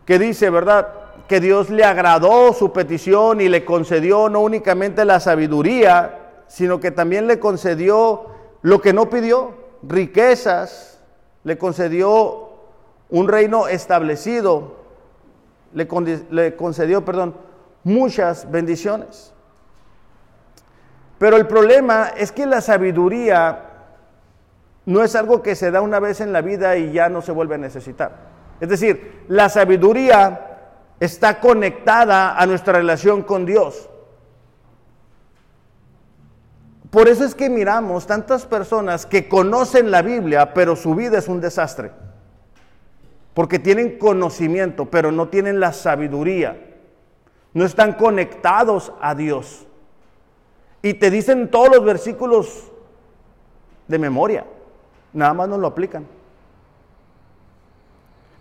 [0.06, 1.01] que dice, ¿verdad?
[1.32, 6.90] Que Dios le agradó su petición y le concedió no únicamente la sabiduría, sino que
[6.90, 8.26] también le concedió
[8.60, 11.00] lo que no pidió, riquezas,
[11.44, 12.50] le concedió
[13.08, 14.76] un reino establecido,
[15.72, 15.86] le,
[16.54, 17.34] concedió, perdón,
[17.82, 19.32] muchas bendiciones.
[21.16, 23.70] Pero el problema es que la sabiduría
[24.84, 27.32] no es algo que se da una vez en la vida y ya no se
[27.32, 28.16] vuelve a necesitar.
[28.60, 30.50] Es decir, la sabiduría
[31.04, 33.88] está conectada a nuestra relación con Dios.
[36.90, 41.26] Por eso es que miramos tantas personas que conocen la Biblia, pero su vida es
[41.26, 41.90] un desastre.
[43.34, 46.56] Porque tienen conocimiento, pero no tienen la sabiduría.
[47.52, 49.66] No están conectados a Dios
[50.82, 52.70] y te dicen todos los versículos
[53.88, 54.46] de memoria,
[55.12, 56.06] nada más no lo aplican.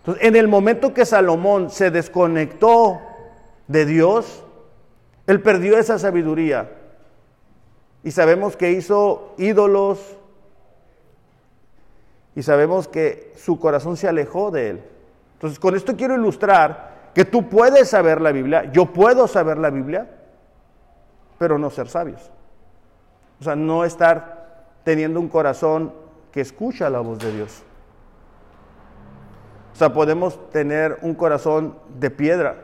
[0.02, 3.00] Entonces, en el momento que Salomón se desconectó
[3.68, 4.42] de Dios,
[5.28, 6.72] él perdió esa sabiduría.
[8.02, 10.18] Y sabemos que hizo ídolos.
[12.34, 14.82] Y sabemos que su corazón se alejó de él.
[15.34, 19.70] Entonces, con esto quiero ilustrar que tú puedes saber la Biblia, yo puedo saber la
[19.70, 20.08] Biblia,
[21.38, 22.28] pero no ser sabios.
[23.38, 25.92] O sea, no estar teniendo un corazón
[26.32, 27.62] que escucha la voz de Dios.
[29.72, 32.56] O sea, podemos tener un corazón de piedra,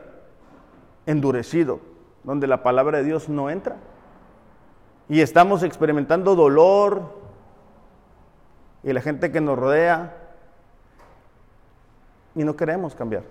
[1.06, 1.80] endurecido,
[2.22, 3.76] donde la palabra de Dios no entra.
[5.08, 7.18] Y estamos experimentando dolor
[8.82, 10.14] y la gente que nos rodea
[12.34, 13.24] y no queremos cambiar.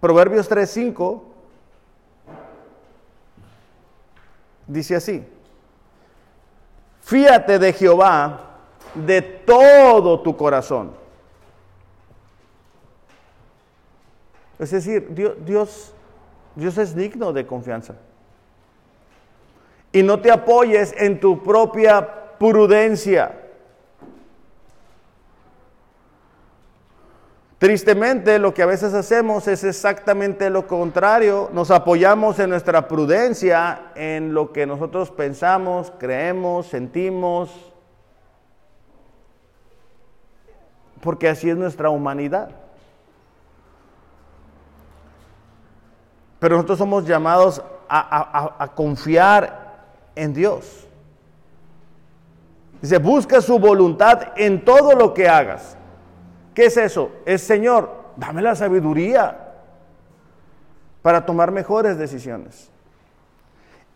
[0.00, 1.36] Proverbios 3:5
[4.66, 5.24] Dice así,
[7.00, 8.40] fíate de Jehová
[8.94, 11.05] de todo tu corazón.
[14.58, 15.92] Es decir, Dios,
[16.54, 17.94] Dios, es digno de confianza.
[19.92, 23.42] Y no te apoyes en tu propia prudencia.
[27.58, 31.48] Tristemente lo que a veces hacemos es exactamente lo contrario.
[31.52, 37.72] Nos apoyamos en nuestra prudencia, en lo que nosotros pensamos, creemos, sentimos,
[41.00, 42.65] porque así es nuestra humanidad.
[46.46, 49.82] Pero nosotros somos llamados a, confiar
[50.14, 50.86] en Dios.
[52.80, 55.76] Dice, busca su voluntad en todo lo que hagas.
[56.54, 57.10] ¿Qué es eso?
[57.24, 59.54] Es Señor, dame la sabiduría
[61.02, 62.70] para tomar mejores decisiones.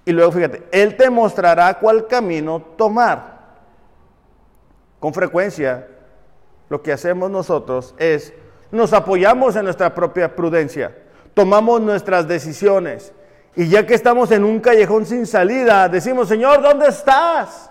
[0.04, 3.38] Y luego fíjate, Él te mostrará cuál camino tomar.
[4.98, 5.86] Con frecuencia,
[6.68, 8.32] lo que hacemos nosotros es,
[8.72, 10.92] nos apoyamos en nuestra propia prudencia,
[11.40, 13.14] tomamos nuestras decisiones
[13.56, 17.70] y ya que estamos en un callejón sin salida, decimos, Señor, ¿dónde estás?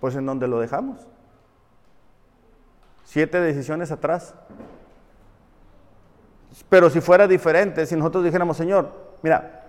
[0.00, 0.98] Pues en donde lo dejamos
[3.06, 4.34] siete decisiones atrás.
[6.68, 9.62] Pero si fuera diferente, si nosotros dijéramos, Señor, mira,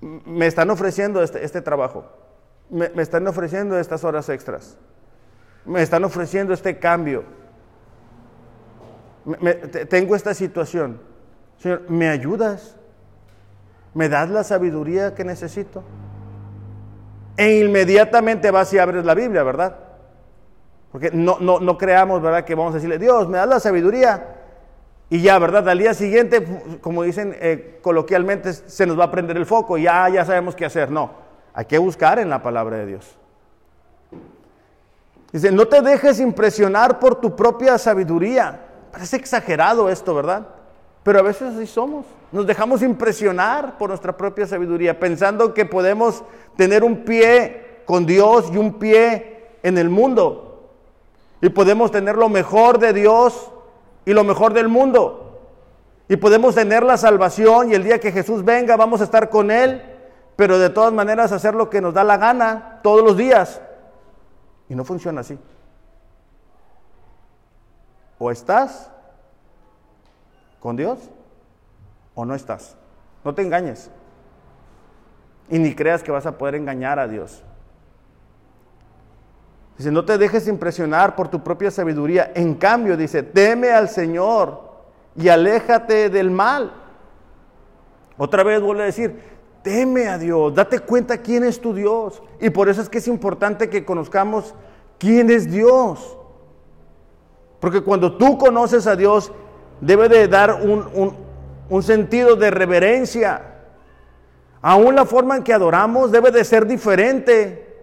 [0.00, 2.04] me están ofreciendo este, este trabajo,
[2.70, 4.76] me, me, están ofreciendo estas horas extras,
[5.64, 7.39] me están ofreciendo este cambio.
[9.88, 11.00] Tengo esta situación.
[11.58, 12.76] Señor, ¿me ayudas?
[13.94, 15.82] ¿Me das la sabiduría que necesito?
[17.36, 19.76] E inmediatamente vas y abres la Biblia, ¿verdad?
[20.92, 22.44] Porque no, no, no creamos, ¿verdad?
[22.44, 24.36] Que vamos a decirle, Dios, me das la sabiduría.
[25.08, 25.68] Y ya, ¿verdad?
[25.68, 29.82] Al día siguiente, como dicen eh, coloquialmente, se nos va a prender el foco y
[29.82, 30.90] ya, ya sabemos qué hacer.
[30.90, 31.10] No,
[31.52, 33.16] hay que buscar en la palabra de Dios.
[35.32, 38.60] Dice, no te dejes impresionar por tu propia sabiduría.
[38.92, 40.46] Parece exagerado esto, ¿verdad?
[41.02, 42.04] Pero a veces así somos.
[42.32, 46.22] Nos dejamos impresionar por nuestra propia sabiduría, pensando que podemos
[46.56, 50.70] tener un pie con Dios y un pie en el mundo.
[51.40, 53.50] Y podemos tener lo mejor de Dios
[54.04, 55.40] y lo mejor del mundo.
[56.08, 59.50] Y podemos tener la salvación y el día que Jesús venga vamos a estar con
[59.50, 59.82] Él,
[60.36, 63.60] pero de todas maneras hacer lo que nos da la gana todos los días.
[64.68, 65.38] Y no funciona así.
[68.20, 68.90] O estás
[70.60, 70.98] con Dios
[72.14, 72.76] o no estás.
[73.24, 73.90] No te engañes.
[75.48, 77.42] Y ni creas que vas a poder engañar a Dios.
[79.78, 82.30] Dice, no te dejes impresionar por tu propia sabiduría.
[82.34, 84.68] En cambio, dice, teme al Señor
[85.16, 86.74] y aléjate del mal.
[88.18, 89.18] Otra vez vuelve a decir,
[89.62, 92.22] teme a Dios, date cuenta quién es tu Dios.
[92.38, 94.54] Y por eso es que es importante que conozcamos
[94.98, 96.18] quién es Dios.
[97.60, 99.30] Porque cuando tú conoces a Dios,
[99.80, 101.16] debe de dar un,
[101.68, 103.42] un sentido de reverencia.
[104.62, 107.82] Aún la forma en que adoramos debe de ser diferente.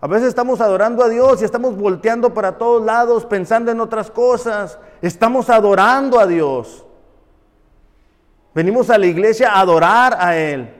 [0.00, 4.10] A veces estamos adorando a Dios y estamos volteando para todos lados pensando en otras
[4.10, 4.78] cosas.
[5.00, 6.84] Estamos adorando a Dios.
[8.54, 10.72] Venimos a la iglesia a adorar a Él,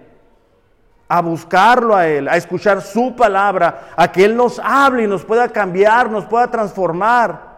[1.08, 5.24] a buscarlo a Él, a escuchar su palabra, a que Él nos hable y nos
[5.24, 7.53] pueda cambiar, nos pueda transformar.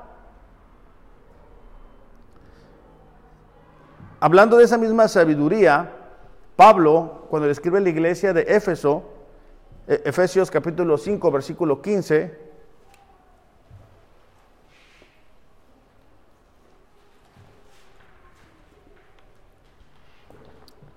[4.19, 5.93] Hablando de esa misma sabiduría,
[6.57, 9.05] Pablo, cuando le escribe a la iglesia de Éfeso,
[9.87, 12.47] e, Efesios capítulo 5, versículo 15.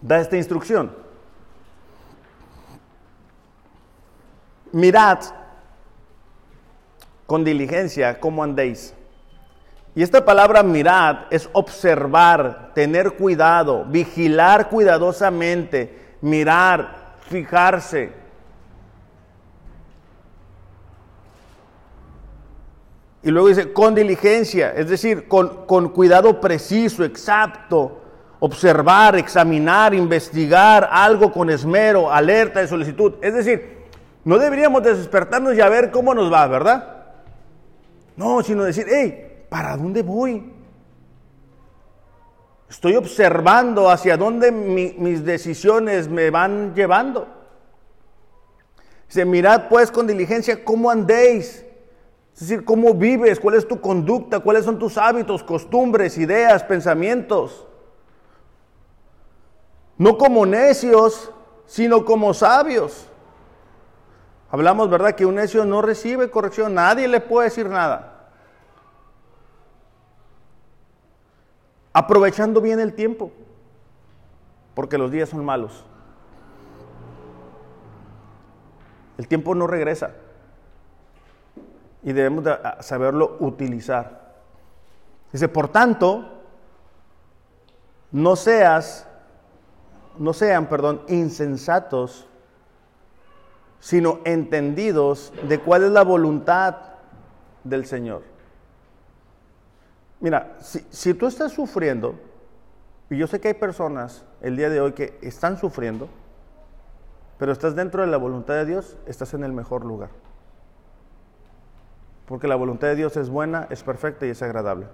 [0.02, 0.96] Da esta instrucción.
[4.72, 5.20] Mirad
[7.28, 8.94] con diligencia cómo andéis.
[10.00, 18.10] Y esta palabra mirad es observar, tener cuidado, vigilar cuidadosamente, mirar, fijarse.
[23.24, 28.00] Y luego dice, con diligencia, es decir, con, con cuidado preciso, exacto,
[28.40, 33.16] observar, examinar, investigar algo con esmero, alerta de solicitud.
[33.20, 33.80] Es decir,
[34.24, 37.04] no deberíamos despertarnos y a ver cómo nos va, ¿verdad?
[38.16, 40.54] No, sino decir, hey, ¿para dónde voy?
[42.70, 47.28] Estoy observando hacia dónde mis decisiones me van llevando.
[49.08, 51.66] Dice, mirad pues con diligencia cómo andéis
[52.40, 57.68] es decir, cómo vives, cuál es tu conducta, cuáles son tus hábitos, costumbres, ideas, pensamientos.
[59.98, 61.34] No como necios,
[61.66, 63.08] sino como sabios.
[64.50, 65.16] Hablamos, ¿verdad?
[65.16, 68.19] Que un necio no recibe corrección, nadie le puede decir nada.
[71.94, 73.32] Aprovechando bien el tiempo,
[74.76, 75.84] porque los días son malos.
[79.18, 80.12] El tiempo no regresa
[82.04, 82.46] y debemos
[82.80, 84.34] saberlo utilizar.
[85.34, 86.40] Dice, por tanto,
[88.12, 89.08] no seas,
[90.18, 92.28] no sean, perdón, insensatos,
[93.80, 96.78] sino entendidos de cuál es la voluntad
[97.64, 98.24] del Señor.
[100.20, 102.16] Mira, si, tú estás sufriendo,
[103.10, 106.10] y yo sé que hay personas el día de hoy que están sufriendo,
[107.38, 110.10] pero estás dentro de la voluntad de Dios, estás en el mejor lugar.
[112.26, 114.88] Porque la voluntad de Dios es buena, es perfecta y es agradable.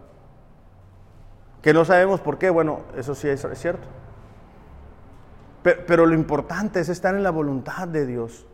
[1.63, 3.87] Que no sabemos por qué, bueno, eso sí es, cierto.
[5.63, 8.45] Pero, lo importante es estar en la voluntad de Dios.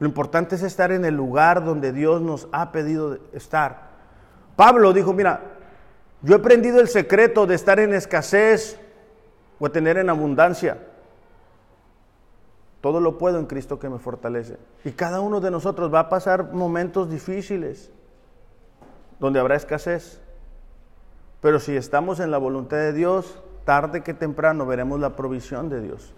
[0.00, 3.89] Lo importante es estar en el lugar donde Dios nos ha pedido estar.
[4.56, 5.40] Pablo dijo, mira,
[6.22, 8.78] yo he aprendido el secreto de estar en escasez
[9.58, 10.78] o tener en abundancia.
[12.80, 14.56] Todo lo puedo en Cristo que me fortalece.
[14.84, 17.90] Y cada uno de nosotros va a pasar momentos difíciles,
[19.18, 20.20] donde habrá escasez.
[21.40, 25.80] Pero si estamos en la voluntad de Dios, tarde que temprano veremos la provisión de
[25.80, 26.14] Dios.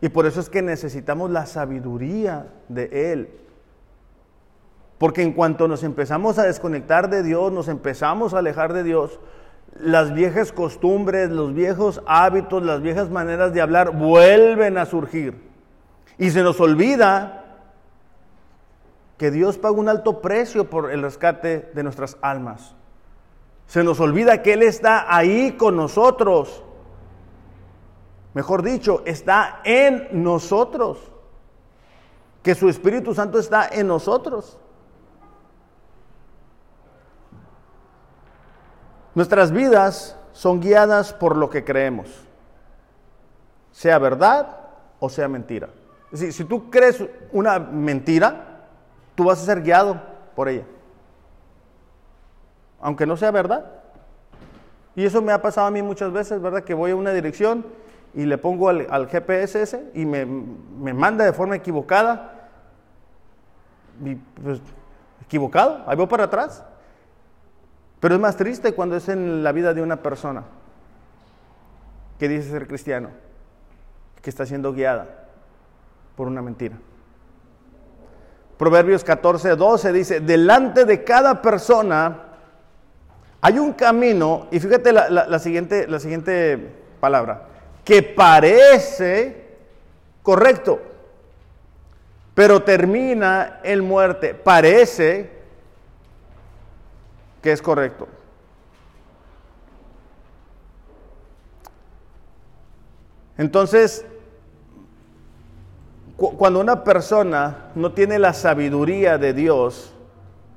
[0.00, 3.41] Y por eso es que necesitamos la sabiduría de Él.
[5.02, 9.18] Porque en cuanto nos empezamos a desconectar de Dios, nos empezamos a alejar de Dios,
[9.74, 15.50] las viejas costumbres, los viejos hábitos, las viejas maneras de hablar vuelven a surgir.
[16.18, 17.58] Y se nos olvida
[19.18, 22.76] que Dios paga un alto precio por el rescate de nuestras almas.
[23.66, 26.62] Se nos olvida que Él está ahí con nosotros.
[28.34, 31.10] Mejor dicho, está en nosotros.
[32.44, 34.60] Que su Espíritu Santo está en nosotros.
[39.14, 42.08] Nuestras vidas son guiadas por lo que creemos,
[43.70, 44.56] sea verdad
[45.00, 45.68] o sea mentira.
[46.12, 48.66] Es decir, si tú crees una mentira,
[49.14, 50.00] tú vas a ser guiado
[50.34, 50.64] por ella,
[52.80, 53.64] aunque no sea verdad.
[54.94, 56.64] Y eso me ha pasado a mí muchas veces, ¿verdad?
[56.64, 57.64] Que voy a una dirección
[58.14, 60.26] y le pongo al, GPS ese y me,
[60.92, 62.50] manda de forma equivocada.
[64.04, 64.60] Y pues,
[65.22, 66.62] equivocado, ahí voy para atrás.
[68.02, 70.42] Pero es más triste cuando es en la vida de una persona
[72.18, 73.10] que dice ser cristiano,
[74.20, 75.28] que está siendo guiada
[76.16, 76.74] por una mentira.
[78.58, 82.24] Proverbios 14, 12 dice, delante de cada persona
[83.40, 87.46] hay un camino, y fíjate la, siguiente, la siguiente palabra,
[87.84, 89.46] que parece
[90.24, 90.82] correcto,
[92.34, 94.34] pero termina en muerte.
[94.34, 95.31] Parece
[97.42, 98.08] que es correcto.
[103.36, 104.06] Entonces,
[106.16, 109.92] cuando una persona no tiene la sabiduría de Dios,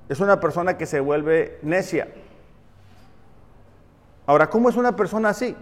[0.08, 2.08] es una persona que se vuelve necia.
[4.28, 5.56] Ahora, ¿cómo es una persona así?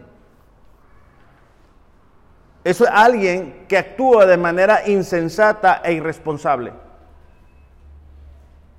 [2.66, 6.74] Es alguien que actúa de manera insensata e irresponsable.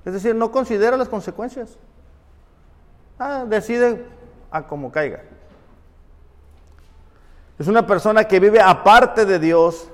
[0.03, 1.79] Es decir, no considera las consecuencias.
[3.17, 4.05] Ah, decide
[4.51, 5.21] a como caiga.
[7.57, 9.89] Es una persona que vive aparte de Dios,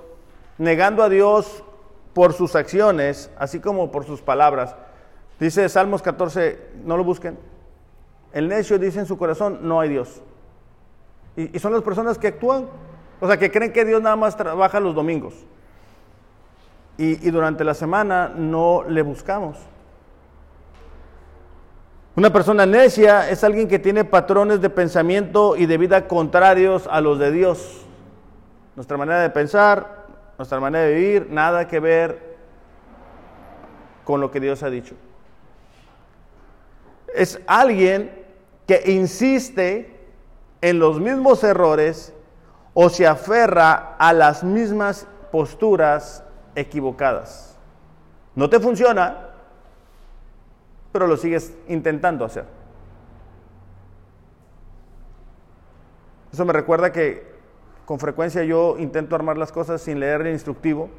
[0.58, 1.64] negando a Dios
[2.14, 4.76] por sus acciones, así como por sus palabras.
[5.40, 7.38] Dice Salmos 14, no lo busquen.
[8.34, 10.22] El necio dice en su corazón, no hay Dios.
[11.36, 12.68] Y, son las personas que actúan,
[13.20, 15.34] o sea, que creen que Dios nada más trabaja los domingos.
[16.98, 19.58] y durante la semana no le buscamos.
[22.22, 27.02] Una persona necia es alguien que tiene patrones de pensamiento y de vida contrarios a
[27.02, 27.84] los de Dios.
[28.76, 30.06] Nuestra manera de pensar,
[30.38, 32.38] nuestra manera de vivir, nada que ver
[34.04, 34.94] con lo que Dios ha dicho.
[37.16, 38.12] Es alguien
[38.68, 40.08] que insiste
[40.62, 42.14] en los mismos errores
[42.76, 47.58] o se aferra a las mismas posturas equivocadas.
[48.36, 49.31] No te funciona,
[50.92, 52.46] pero lo sigues intentando hacer.
[56.32, 57.30] Eso me recuerda que
[57.86, 60.90] con frecuencia yo intento armar las cosas sin leer el instructivo.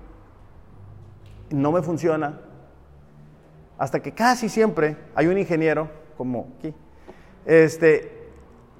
[1.50, 2.40] No me funciona.
[3.78, 6.74] Hasta que casi siempre hay un ingeniero, como aquí,
[7.44, 8.22] este,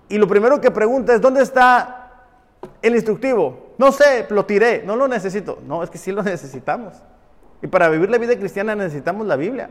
[0.08, 2.26] y lo primero que pregunta es, ¿dónde está
[2.82, 3.74] el instructivo?
[3.78, 5.58] No sé, lo tiré, no lo necesito.
[5.66, 6.94] No, es que sí lo necesitamos.
[7.62, 9.70] Y para vivir la vida cristiana necesitamos la Biblia.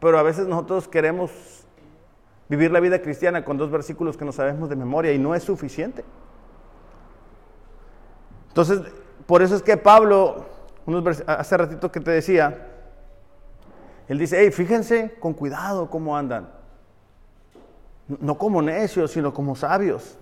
[0.00, 1.30] Pero a veces nosotros queremos
[2.48, 5.42] vivir la vida cristiana con dos versículos que no sabemos de memoria y no es
[5.42, 6.04] suficiente.
[8.48, 8.80] Entonces,
[9.26, 10.46] por eso es que Pablo,
[11.26, 12.68] hace ratito que te decía,
[14.08, 16.48] él dice, hey, fíjense con cuidado cómo andan.
[18.06, 20.16] No como necios, sino como sabios.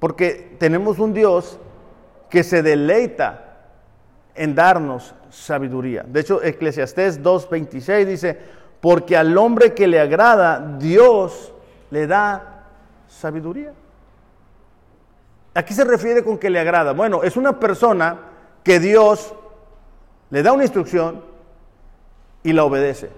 [0.00, 1.58] Porque tenemos un Dios
[2.28, 3.53] que se deleita
[4.34, 6.04] en darnos sabiduría.
[6.06, 8.38] De hecho, Eclesiastés 2.26 dice,
[8.80, 11.52] porque al hombre que le agrada, Dios
[11.90, 12.66] le da
[13.08, 13.72] sabiduría.
[15.54, 16.92] ¿A qué se refiere con que le agrada?
[16.92, 18.18] Bueno, es una persona
[18.62, 19.34] que Dios
[20.30, 21.22] le da una instrucción
[22.42, 23.10] y la obedece.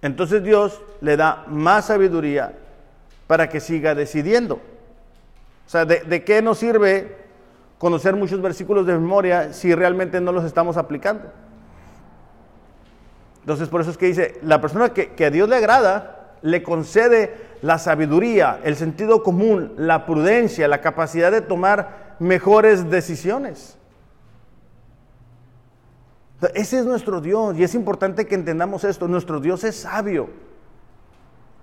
[0.00, 2.54] Entonces Dios le da más sabiduría
[3.26, 4.54] para que siga decidiendo.
[4.54, 7.19] O sea, ¿de, de qué nos sirve
[7.80, 11.32] conocer muchos versículos de memoria si realmente no los estamos aplicando.
[13.40, 17.34] Entonces por eso es que dice, la persona que, a Dios le agrada, le concede
[17.62, 23.78] la sabiduría, el sentido común, la prudencia, la capacidad de tomar mejores decisiones.
[26.52, 29.08] Ese es nuestro Dios y es importante que entendamos esto.
[29.08, 30.24] Nuestro Dios es sabio.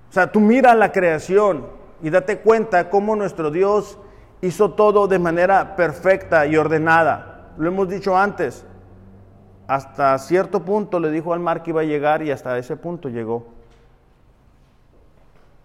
[0.10, 1.68] O sea, tú mira la creación
[2.02, 4.00] y date cuenta cómo nuestro Dios
[4.42, 7.54] hizo todo de manera perfecta y ordenada.
[7.58, 8.66] Lo hemos dicho antes.
[9.68, 13.10] hasta cierto punto le dijo al mar que iba a llegar y hasta ese punto
[13.10, 13.48] llegó.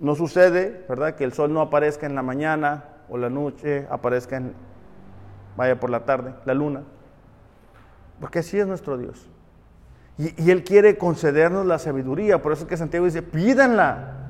[0.01, 1.15] No sucede, ¿verdad?
[1.15, 4.55] Que el sol no aparezca en la mañana o la noche, aparezca en,
[5.57, 6.83] vaya por la tarde, la luna.
[8.19, 9.29] Porque así es nuestro Dios.
[10.19, 12.43] Y, Él quiere concedernos la sabiduría.
[12.43, 14.22] Por eso es que Santiago dice, pídanla.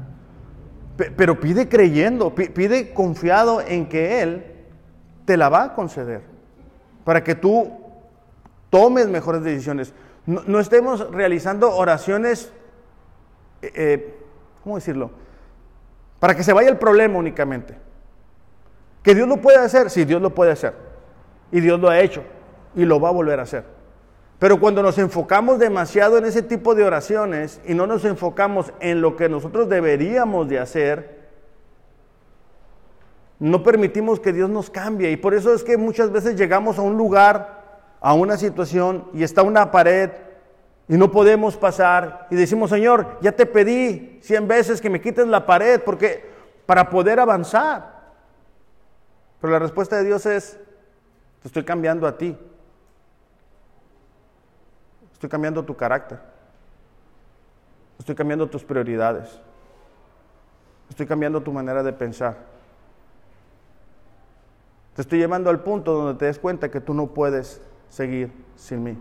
[0.97, 4.45] Pero pide creyendo, pide confiado en que Él
[5.25, 6.23] te la va a conceder.
[7.05, 7.73] Para que tú
[8.71, 9.93] tomes mejores decisiones.
[10.25, 12.53] No, estemos realizando oraciones,
[13.61, 14.19] eh, eh,
[14.63, 15.11] ¿cómo decirlo?
[16.21, 17.77] Para que se vaya el problema únicamente.
[19.03, 20.75] Que Dios lo puede hacer, sí, Dios lo puede hacer.
[21.51, 22.23] Y Dios lo ha hecho
[22.75, 23.65] y lo va a volver a hacer.
[24.43, 29.01] Pero cuando nos enfocamos demasiado en ese tipo de oraciones y no nos enfocamos en
[29.01, 31.29] lo que nosotros deberíamos de hacer,
[33.39, 35.13] no permitimos que Dios nos cambie.
[35.13, 39.23] Y por eso es que muchas veces llegamos a un lugar, a una situación, y
[39.23, 40.11] está una pared
[40.89, 42.27] y no podemos pasar.
[42.29, 46.29] Y decimos, Señor, ya te pedí cien veces que me quites la pared porque
[46.67, 48.11] para poder avanzar.
[49.41, 50.59] Pero la respuesta de Dios es,
[51.43, 52.37] te estoy cambiando a ti.
[55.23, 56.19] Estoy cambiando tu carácter.
[57.97, 59.41] Estoy cambiando tus prioridades.
[60.91, 62.39] Estoy cambiando tu manera de pensar.
[64.97, 68.83] Te estoy llevando al punto donde te des cuenta que tú no puedes seguir sin
[68.83, 68.99] mí.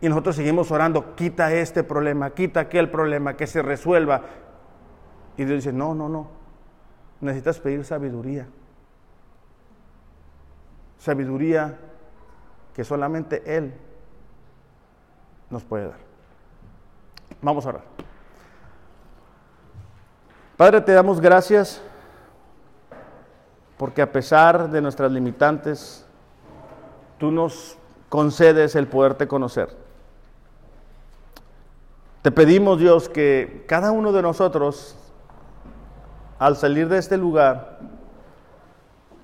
[0.00, 4.22] Y nosotros seguimos orando, quita este problema, quita aquel problema, que se resuelva.
[5.36, 6.28] Y Dios dice, no, no, no.
[7.20, 8.46] Necesitas pedir sabiduría.
[10.96, 11.78] Sabiduría
[12.74, 13.72] que solamente Él
[15.48, 15.98] nos puede dar.
[17.40, 17.82] Vamos a orar.
[20.56, 21.80] Padre, te damos gracias
[23.76, 26.04] porque a pesar de nuestras limitantes,
[27.18, 27.76] tú nos
[28.08, 29.68] concedes el poderte conocer.
[32.22, 34.96] Te pedimos, Dios, que cada uno de nosotros,
[36.38, 37.80] al salir de este lugar,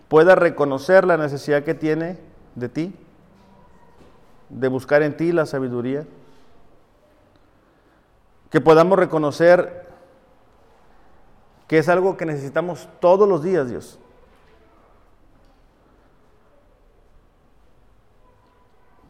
[0.08, 2.18] pueda reconocer la necesidad que tiene
[2.56, 2.94] de ti
[4.50, 6.06] de buscar en ti la sabiduría.
[8.50, 9.88] Que podamos reconocer
[11.66, 13.98] que es algo que necesitamos todos los días, Dios.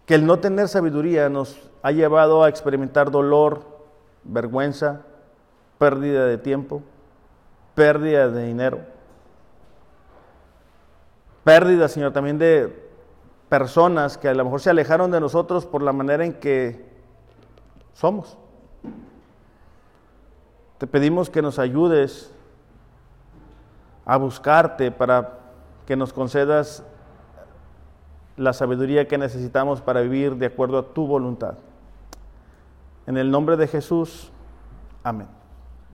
[0.05, 3.64] Que el no tener sabiduría nos ha llevado a experimentar dolor,
[4.24, 5.03] vergüenza,
[5.78, 6.82] pérdida de tiempo,
[7.74, 8.80] pérdida de dinero,
[11.45, 12.89] pérdida, Señor, también de
[13.51, 16.89] personas que a lo mejor se alejaron de nosotros por la manera en que
[17.93, 18.39] somos.
[20.79, 22.33] Te pedimos que nos ayudes
[24.07, 25.41] a buscarte para
[25.85, 26.85] que nos concedas
[28.37, 31.59] la sabiduría que necesitamos para vivir de acuerdo a tu voluntad.
[33.07, 34.31] En el nombre de Jesús,
[35.03, 35.39] amén.